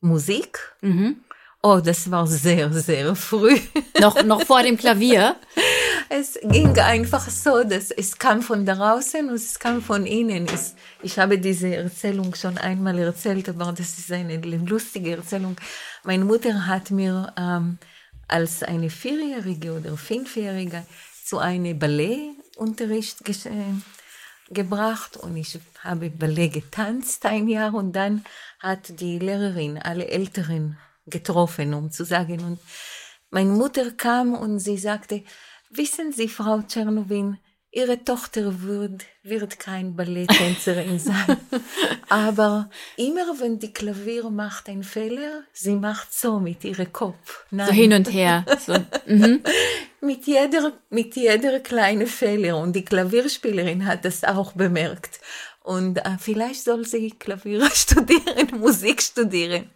[0.01, 0.59] Musik?
[1.63, 3.59] Oh, das war sehr, sehr früh.
[4.01, 5.37] Noch, noch vor dem Klavier?
[6.09, 10.47] Es ging einfach so, dass es kam von draußen und es kam von innen.
[10.47, 15.57] Es, ich habe diese Erzählung schon einmal erzählt, aber das ist eine lustige Erzählung.
[16.05, 17.79] Meine Mutter hat mir ähm,
[18.29, 20.85] als eine Vierjährige oder Fünfjährige
[21.25, 23.51] zu einem Ballettunterricht äh,
[24.53, 28.25] gebracht und ich habe Ballet getanzt ein Jahr und dann
[28.59, 32.41] hat die Lehrerin alle Älteren getroffen, um zu sagen.
[32.45, 32.61] Und
[33.31, 35.25] meine Mutter kam und sie sagte,
[35.73, 37.39] wissen Sie, Frau Tschernowin,
[37.75, 41.39] Ihre Tochter wird, wird kein Balletttänzerin sein.
[42.11, 42.69] Aber
[42.99, 47.47] immer wenn die Klavier macht einen Fehler, sie macht so mit ihrem Kopf.
[47.51, 48.45] Nein, So hin und her.
[48.61, 48.75] So,
[49.07, 49.43] mhm.
[50.03, 52.59] mit jeder, mit jeder kleinen Fehler.
[52.59, 55.19] Und die Klavierspielerin hat das auch bemerkt.
[55.63, 59.71] Und äh, vielleicht soll sie Klavier studieren, Musik studieren.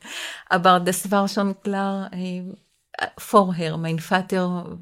[0.50, 2.42] Aber das war schon klar äh,
[3.16, 3.78] vorher.
[3.78, 4.78] Mein Vater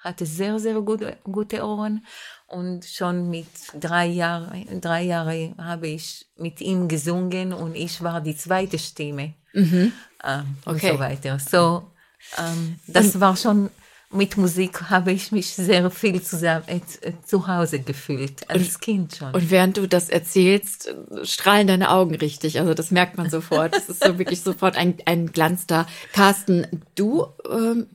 [0.00, 2.04] hatte sehr, sehr gute, gute Ohren.
[2.46, 3.46] Und schon mit
[3.78, 9.34] drei Jahren, drei Jahre habe ich mit ihm gesungen und ich war die zweite Stimme.
[9.54, 10.92] Ähm, und Okay.
[10.92, 11.38] so weiter.
[11.38, 11.90] So,
[12.38, 13.70] ähm, das war schon,
[14.10, 19.16] mit Musik habe ich mich sehr viel zusammen, äh, äh, zu Hause gefühlt, als Kind
[19.16, 19.34] schon.
[19.34, 22.58] Und während du das erzählst, äh, strahlen deine Augen richtig.
[22.58, 23.74] Also das merkt man sofort.
[23.74, 25.86] Das ist so wirklich sofort ein, ein Glanz da.
[26.12, 27.88] Carsten, du, ähm,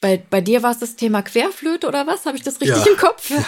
[0.00, 2.24] bei, bei dir war es das Thema Querflöte oder was?
[2.26, 2.92] Habe ich das richtig Ja.
[2.92, 3.30] im Kopf?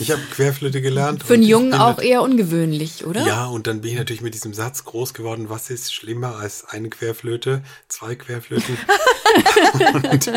[0.00, 1.22] Ich habe Querflöte gelernt.
[1.22, 3.24] Für einen Jungen auch eher ungewöhnlich, oder?
[3.24, 6.64] Ja, und dann bin ich natürlich mit diesem Satz groß geworden, was ist schlimmer als
[6.64, 8.76] eine Querflöte, zwei Querflöten.
[10.10, 10.32] und,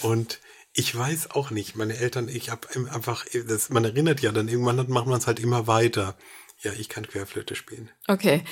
[0.00, 0.38] und
[0.72, 4.76] ich weiß auch nicht, meine Eltern, ich habe einfach, das, man erinnert ja dann, irgendwann
[4.88, 6.16] macht man es halt immer weiter.
[6.62, 7.90] Ja, ich kann Querflöte spielen.
[8.06, 8.42] Okay.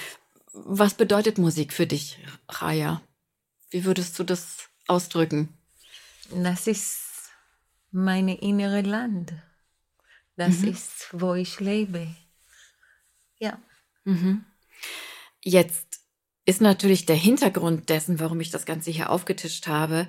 [0.53, 2.19] Was bedeutet Musik für dich,
[2.49, 3.01] Raya?
[3.77, 5.51] Wie würdest du das ausdrücken?
[6.33, 7.29] das ist
[7.91, 9.35] meine innere Land.
[10.35, 12.07] Das ist, wo ich lebe.
[13.39, 13.61] Ja.
[15.43, 16.01] Jetzt
[16.47, 20.09] ist natürlich der Hintergrund dessen, warum ich das Ganze hier aufgetischt habe,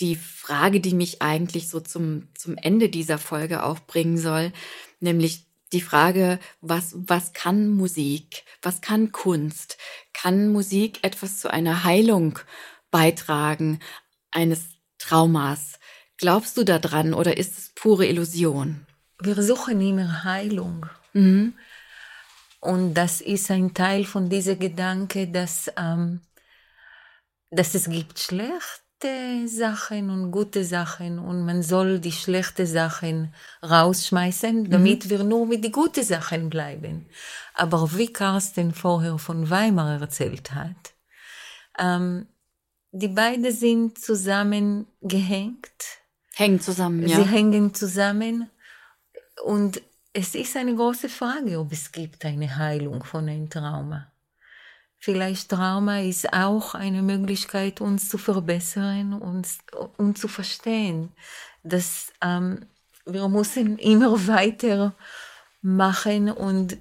[0.00, 4.52] die Frage, die mich eigentlich so zum, zum Ende dieser Folge auch bringen soll,
[4.98, 8.42] nämlich die Frage, was, was kann Musik?
[8.60, 9.78] Was kann Kunst?
[10.12, 12.40] Kann Musik etwas zu einer Heilung
[12.94, 13.80] beitragen
[14.30, 14.68] eines
[14.98, 15.80] Traumas?
[16.16, 18.86] Glaubst du daran oder ist es pure Illusion?
[19.20, 20.86] Wir suchen immer Heilung.
[21.12, 21.54] Mhm.
[22.60, 26.20] Und das ist ein Teil von diesem Gedanke, dass, ähm,
[27.50, 34.70] dass es gibt schlechte Sachen und gute Sachen und man soll die schlechten Sachen rausschmeißen,
[34.70, 37.06] damit wir nur mit den guten Sachen bleiben.
[37.54, 40.94] Aber wie Carsten vorher von Weimar erzählt hat,
[41.76, 42.28] ähm,
[42.96, 45.58] die beiden sind zusammengehängt.
[46.36, 47.24] Hängen zusammen, Sie ja.
[47.24, 48.50] hängen zusammen
[49.44, 54.12] und es ist eine große Frage, ob es gibt eine Heilung von einem Trauma.
[54.98, 59.46] Vielleicht Trauma ist auch eine Möglichkeit, uns zu verbessern und,
[59.96, 61.12] und zu verstehen,
[61.64, 62.66] dass ähm,
[63.04, 64.94] wir müssen immer weiter
[65.62, 66.76] machen und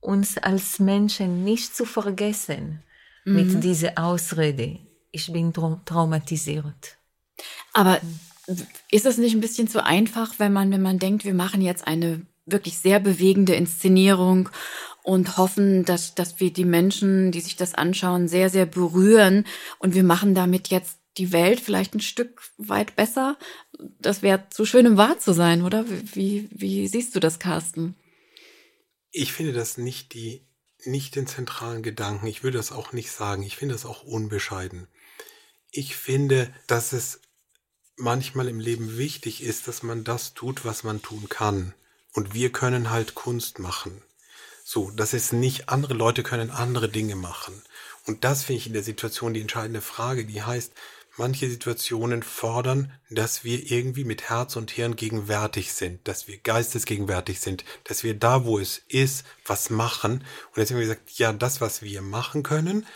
[0.00, 2.82] uns als Menschen nicht zu vergessen
[3.24, 4.87] mit dieser Ausrede.
[5.10, 6.98] Ich bin trau traumatisiert.
[7.72, 8.00] Aber
[8.90, 11.86] ist es nicht ein bisschen zu einfach, wenn man, wenn man denkt, wir machen jetzt
[11.86, 14.48] eine wirklich sehr bewegende Inszenierung
[15.02, 19.44] und hoffen, dass, dass wir die Menschen, die sich das anschauen, sehr, sehr berühren
[19.78, 23.36] und wir machen damit jetzt die Welt vielleicht ein Stück weit besser?
[23.98, 25.84] Das wäre zu schön, um wahr zu sein, oder?
[26.14, 27.96] Wie, wie siehst du das, Carsten?
[29.10, 30.46] Ich finde das nicht die,
[30.84, 32.26] nicht den zentralen Gedanken.
[32.26, 33.42] Ich würde das auch nicht sagen.
[33.42, 34.88] Ich finde das auch unbescheiden.
[35.70, 37.20] Ich finde, dass es
[37.96, 41.74] manchmal im Leben wichtig ist, dass man das tut, was man tun kann.
[42.12, 44.02] Und wir können halt Kunst machen.
[44.64, 47.62] So, das ist nicht, andere Leute können andere Dinge machen.
[48.06, 50.72] Und das finde ich in der Situation die entscheidende Frage, die heißt,
[51.16, 57.40] manche Situationen fordern, dass wir irgendwie mit Herz und Hirn gegenwärtig sind, dass wir geistesgegenwärtig
[57.40, 60.24] sind, dass wir da, wo es ist, was machen.
[60.48, 62.86] Und jetzt haben wir gesagt, ja, das, was wir machen können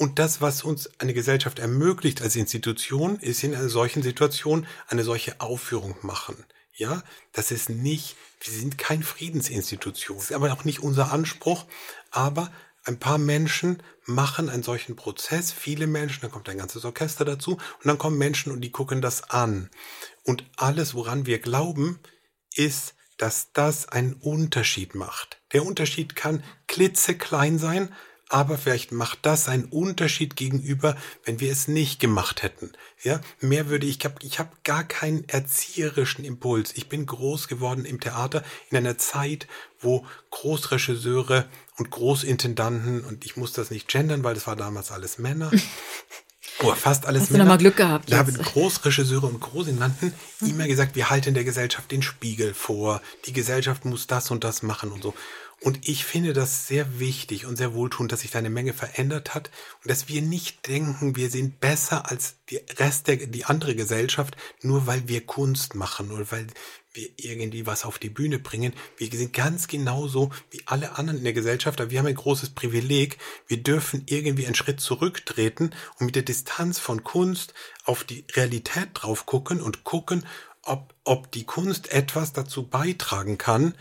[0.00, 5.04] und das, was uns eine Gesellschaft ermöglicht als Institution, ist in einer solchen Situation eine
[5.04, 6.42] solche Aufführung machen.
[6.72, 7.02] Ja,
[7.32, 10.16] das ist nicht, wir sind kein Friedensinstitution.
[10.16, 11.66] Das ist aber auch nicht unser Anspruch.
[12.10, 12.50] Aber
[12.84, 17.56] ein paar Menschen machen einen solchen Prozess, viele Menschen, dann kommt ein ganzes Orchester dazu
[17.56, 19.68] und dann kommen Menschen und die gucken das an.
[20.24, 21.98] Und alles, woran wir glauben,
[22.54, 25.42] ist, dass das einen Unterschied macht.
[25.52, 27.92] Der Unterschied kann klitzeklein sein,
[28.30, 32.72] aber vielleicht macht das einen Unterschied gegenüber, wenn wir es nicht gemacht hätten.
[33.02, 36.72] Ja, mehr würde ich, ich habe ich hab gar keinen erzieherischen Impuls.
[36.76, 39.48] Ich bin groß geworden im Theater in einer Zeit,
[39.80, 45.18] wo Großregisseure und Großintendanten und ich muss das nicht gendern, weil das war damals alles
[45.18, 45.50] Männer.
[46.62, 47.44] Oh, fast alles Hast Männer.
[47.44, 48.12] du nochmal Glück gehabt?
[48.12, 50.48] Da haben Großregisseure und Großintendanten mhm.
[50.48, 53.00] immer gesagt, wir halten der Gesellschaft den Spiegel vor.
[53.24, 55.14] Die Gesellschaft muss das und das machen und so.
[55.62, 59.34] Und ich finde das sehr wichtig und sehr wohltuend, dass sich da eine Menge verändert
[59.34, 59.50] hat
[59.82, 64.38] und dass wir nicht denken, wir sind besser als die Rest der, die andere Gesellschaft,
[64.62, 66.46] nur weil wir Kunst machen oder weil
[66.94, 68.72] wir irgendwie was auf die Bühne bringen.
[68.96, 72.50] Wir sind ganz genauso wie alle anderen in der Gesellschaft, aber wir haben ein großes
[72.50, 73.18] Privileg.
[73.46, 77.52] Wir dürfen irgendwie einen Schritt zurücktreten und mit der Distanz von Kunst
[77.84, 80.26] auf die Realität drauf gucken und gucken,
[80.62, 83.74] ob, ob die Kunst etwas dazu beitragen kann,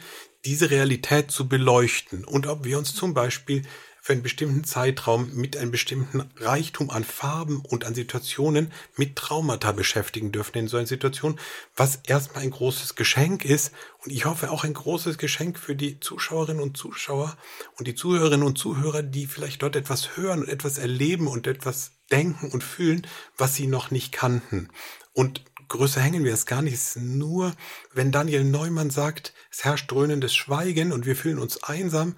[0.46, 2.24] diese Realität zu beleuchten.
[2.24, 3.64] Und ob wir uns zum Beispiel
[4.02, 9.72] für einen bestimmten Zeitraum mit einem bestimmten Reichtum an Farben und an Situationen mit Traumata
[9.72, 10.58] beschäftigen dürfen.
[10.58, 11.40] In so einer Situation,
[11.76, 13.72] was erstmal ein großes Geschenk ist.
[14.04, 17.38] Und ich hoffe auch ein großes Geschenk für die Zuschauerinnen und Zuschauer
[17.78, 21.92] und die Zuhörerinnen und Zuhörer, die vielleicht dort etwas hören und etwas erleben und etwas
[22.12, 23.06] denken und fühlen,
[23.38, 24.70] was sie noch nicht kannten.
[25.14, 26.74] Und größer hängen wir es gar nicht.
[26.74, 27.56] Es ist nur,
[27.94, 32.18] wenn Daniel Neumann sagt, es herrscht dröhnendes Schweigen und wir fühlen uns einsam,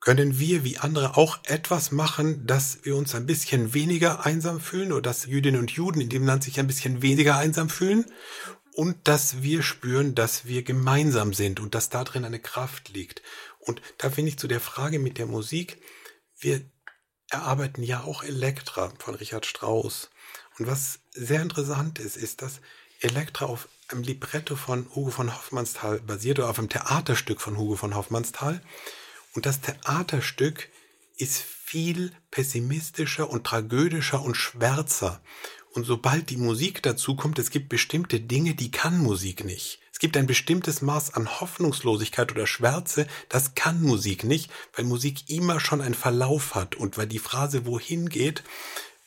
[0.00, 4.92] können wir wie andere auch etwas machen, dass wir uns ein bisschen weniger einsam fühlen
[4.92, 8.04] oder dass Jüdinnen und Juden in dem Land sich ein bisschen weniger einsam fühlen
[8.74, 13.22] und dass wir spüren, dass wir gemeinsam sind und dass da drin eine Kraft liegt.
[13.60, 15.80] Und da finde ich zu der Frage mit der Musik,
[16.38, 16.62] wir
[17.30, 20.10] erarbeiten ja auch Elektra von Richard Strauss.
[20.58, 22.60] Und was sehr interessant ist, ist, dass
[23.00, 27.76] Elektra auf einem Libretto von Hugo von Hoffmannsthal basiert oder auf einem Theaterstück von Hugo
[27.76, 28.62] von Hoffmannsthal.
[29.34, 30.68] Und das Theaterstück
[31.16, 35.22] ist viel pessimistischer und tragödischer und schwärzer.
[35.72, 39.80] Und sobald die Musik dazu kommt, es gibt bestimmte Dinge, die kann Musik nicht.
[39.90, 45.30] Es gibt ein bestimmtes Maß an Hoffnungslosigkeit oder Schwärze, das kann Musik nicht, weil Musik
[45.30, 48.42] immer schon einen Verlauf hat und weil die Phrase wohin geht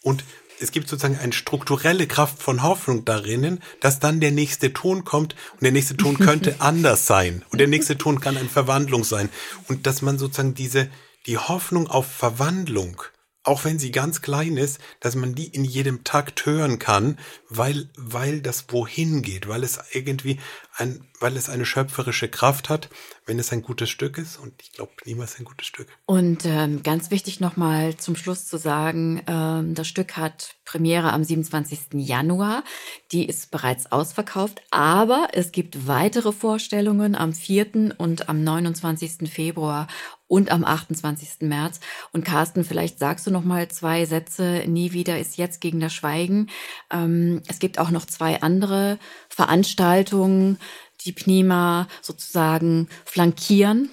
[0.02, 0.24] und
[0.60, 5.36] es gibt sozusagen eine strukturelle Kraft von Hoffnung darin, dass dann der nächste Ton kommt
[5.54, 9.30] und der nächste Ton könnte anders sein und der nächste Ton kann eine Verwandlung sein.
[9.68, 10.90] Und dass man sozusagen diese
[11.26, 13.02] die Hoffnung auf Verwandlung,
[13.46, 17.18] auch wenn sie ganz klein ist, dass man die in jedem Takt hören kann,
[17.48, 20.40] weil weil das wohin geht, weil es irgendwie
[20.76, 22.90] ein weil es eine schöpferische Kraft hat,
[23.26, 24.38] wenn es ein gutes Stück ist.
[24.38, 25.88] Und ich glaube, niemals ein gutes Stück.
[26.06, 31.24] Und ähm, ganz wichtig nochmal zum Schluss zu sagen, ähm, das Stück hat Premiere am
[31.24, 31.80] 27.
[31.94, 32.64] Januar.
[33.12, 37.96] Die ist bereits ausverkauft, aber es gibt weitere Vorstellungen am 4.
[37.98, 39.30] und am 29.
[39.32, 39.88] Februar
[40.28, 41.42] und am 28.
[41.42, 41.80] März.
[42.12, 44.64] Und Carsten, vielleicht sagst du noch mal zwei Sätze.
[44.68, 46.50] Nie wieder ist jetzt gegen das Schweigen.
[46.92, 48.98] Ähm, es gibt auch noch zwei andere
[49.30, 50.58] Veranstaltungen
[51.02, 53.90] die Pnima sozusagen flankieren?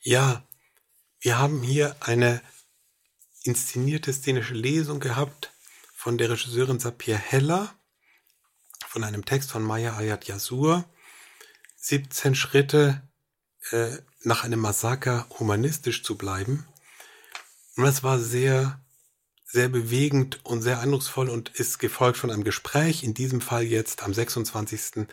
[0.00, 0.42] Ja,
[1.20, 2.40] wir haben hier eine
[3.42, 5.52] inszenierte szenische Lesung gehabt
[5.94, 7.74] von der Regisseurin Sapir Heller,
[8.86, 10.84] von einem Text von Maya Ayat Yasur.
[11.76, 13.02] 17 Schritte
[13.70, 16.66] äh, nach einem Massaker humanistisch zu bleiben.
[17.76, 18.80] Und das war sehr,
[19.44, 24.02] sehr bewegend und sehr eindrucksvoll und ist gefolgt von einem Gespräch, in diesem Fall jetzt
[24.02, 25.06] am 26.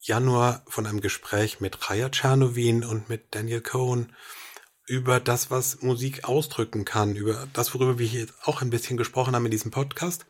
[0.00, 4.12] Januar von einem Gespräch mit Chaya Czernowin und mit Daniel Cohen
[4.86, 9.34] über das, was Musik ausdrücken kann, über das, worüber wir hier auch ein bisschen gesprochen
[9.34, 10.26] haben in diesem Podcast.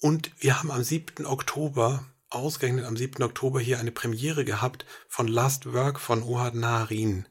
[0.00, 1.26] Und wir haben am 7.
[1.26, 2.04] Oktober,
[2.36, 3.22] ausgerechnet am 7.
[3.22, 7.26] Oktober, hier eine Premiere gehabt von Last Work von Ohad Naharin.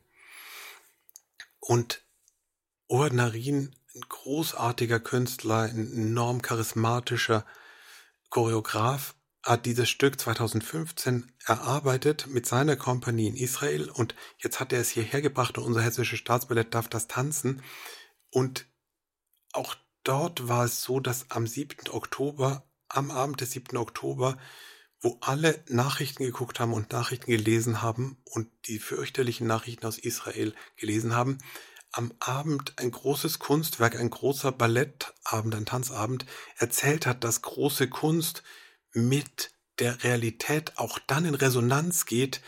[1.59, 2.03] Und
[2.87, 7.45] Ohad Naharin, ein großartiger Künstler, ein enorm charismatischer
[8.29, 9.15] Choreograf,
[9.45, 14.89] hat dieses Stück 2015 erarbeitet mit seiner Kompanie in Israel und jetzt hat er es
[14.89, 17.61] hierher gebracht und unser hessisches Staatsballett darf das tanzen.
[18.31, 18.65] Und
[19.53, 21.89] auch dort war es so, dass am 7.
[21.91, 23.77] Oktober, am Abend des 7.
[23.77, 24.37] Oktober,
[25.01, 30.53] wo alle Nachrichten geguckt haben und Nachrichten gelesen haben und die fürchterlichen Nachrichten aus Israel
[30.77, 31.37] gelesen haben,
[31.91, 36.25] am Abend ein großes Kunstwerk, ein großer Ballettabend, ein Tanzabend
[36.57, 38.43] erzählt hat, dass große Kunst
[38.91, 42.41] mit der Realität auch dann in Resonanz geht,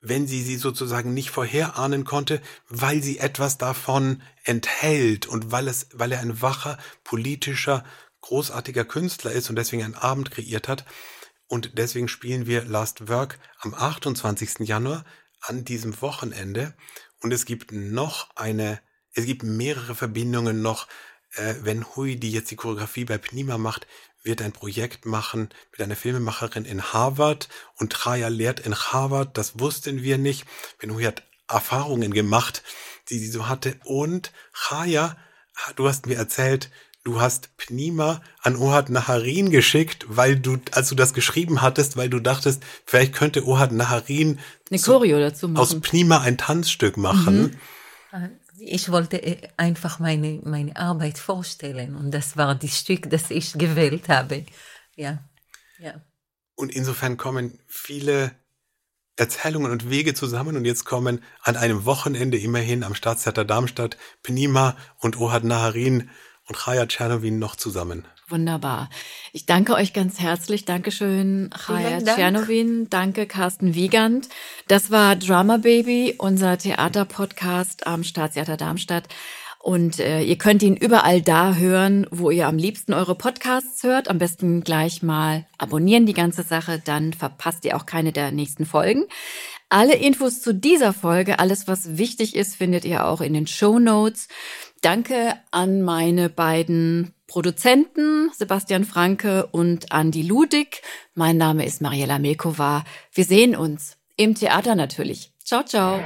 [0.00, 5.88] wenn sie sie sozusagen nicht vorherahnen konnte, weil sie etwas davon enthält und weil es,
[5.92, 7.84] weil er ein wacher, politischer,
[8.20, 10.84] großartiger Künstler ist und deswegen einen Abend kreiert hat.
[11.46, 14.60] Und deswegen spielen wir Last Work am 28.
[14.60, 15.04] Januar
[15.40, 16.74] an diesem Wochenende.
[17.20, 18.80] Und es gibt noch eine,
[19.12, 20.88] es gibt mehrere Verbindungen noch,
[21.32, 23.86] äh, wenn Hui, die jetzt die Choreografie bei Pnima macht,
[24.22, 29.60] wird ein Projekt machen mit einer Filmemacherin in Harvard und Traya lehrt in Harvard, das
[29.60, 30.46] wussten wir nicht.
[30.78, 32.62] Benui hat Erfahrungen gemacht,
[33.10, 35.16] die sie so hatte und Chaya,
[35.76, 36.70] du hast mir erzählt,
[37.04, 42.08] du hast Pnima an Ohad Naharin geschickt, weil du, als du das geschrieben hattest, weil
[42.08, 44.40] du dachtest, vielleicht könnte Ohad Naharin
[44.70, 45.60] eine Choreo dazu machen.
[45.60, 47.58] aus Pnima ein Tanzstück machen.
[48.12, 48.30] Mhm.
[48.58, 53.52] Ich wollte äh, einfach meine, meine Arbeit vorstellen und das war das Stück, das ich
[53.52, 54.46] gewählt habe.
[54.96, 55.22] Ja,
[55.78, 56.00] ja.
[56.54, 58.32] Und insofern kommen viele
[59.16, 64.76] Erzählungen und Wege zusammen und jetzt kommen an einem Wochenende immerhin am Staatstheater Darmstadt Pnima
[64.98, 66.10] und Ohad Naharin
[66.48, 68.06] und Chaya Tschernowin noch zusammen.
[68.28, 68.88] Wunderbar.
[69.32, 70.64] Ich danke euch ganz herzlich.
[70.64, 72.16] Dankeschön, Chaya Dank.
[72.16, 72.88] Tschernowin.
[72.88, 74.28] Danke, Carsten Wiegand.
[74.66, 79.08] Das war Drama Baby, unser Theaterpodcast am Staatstheater Darmstadt.
[79.64, 84.08] Und äh, ihr könnt ihn überall da hören, wo ihr am liebsten eure Podcasts hört.
[84.08, 88.66] Am besten gleich mal abonnieren die ganze Sache, dann verpasst ihr auch keine der nächsten
[88.66, 89.04] Folgen.
[89.70, 93.78] Alle Infos zu dieser Folge, alles was wichtig ist, findet ihr auch in den Show
[93.78, 94.28] Notes.
[94.84, 100.82] Danke an meine beiden Produzenten, Sebastian Franke und Andi Ludig.
[101.14, 102.84] Mein Name ist Mariella Milkova.
[103.10, 105.32] Wir sehen uns im Theater natürlich.
[105.42, 106.02] Ciao, ciao.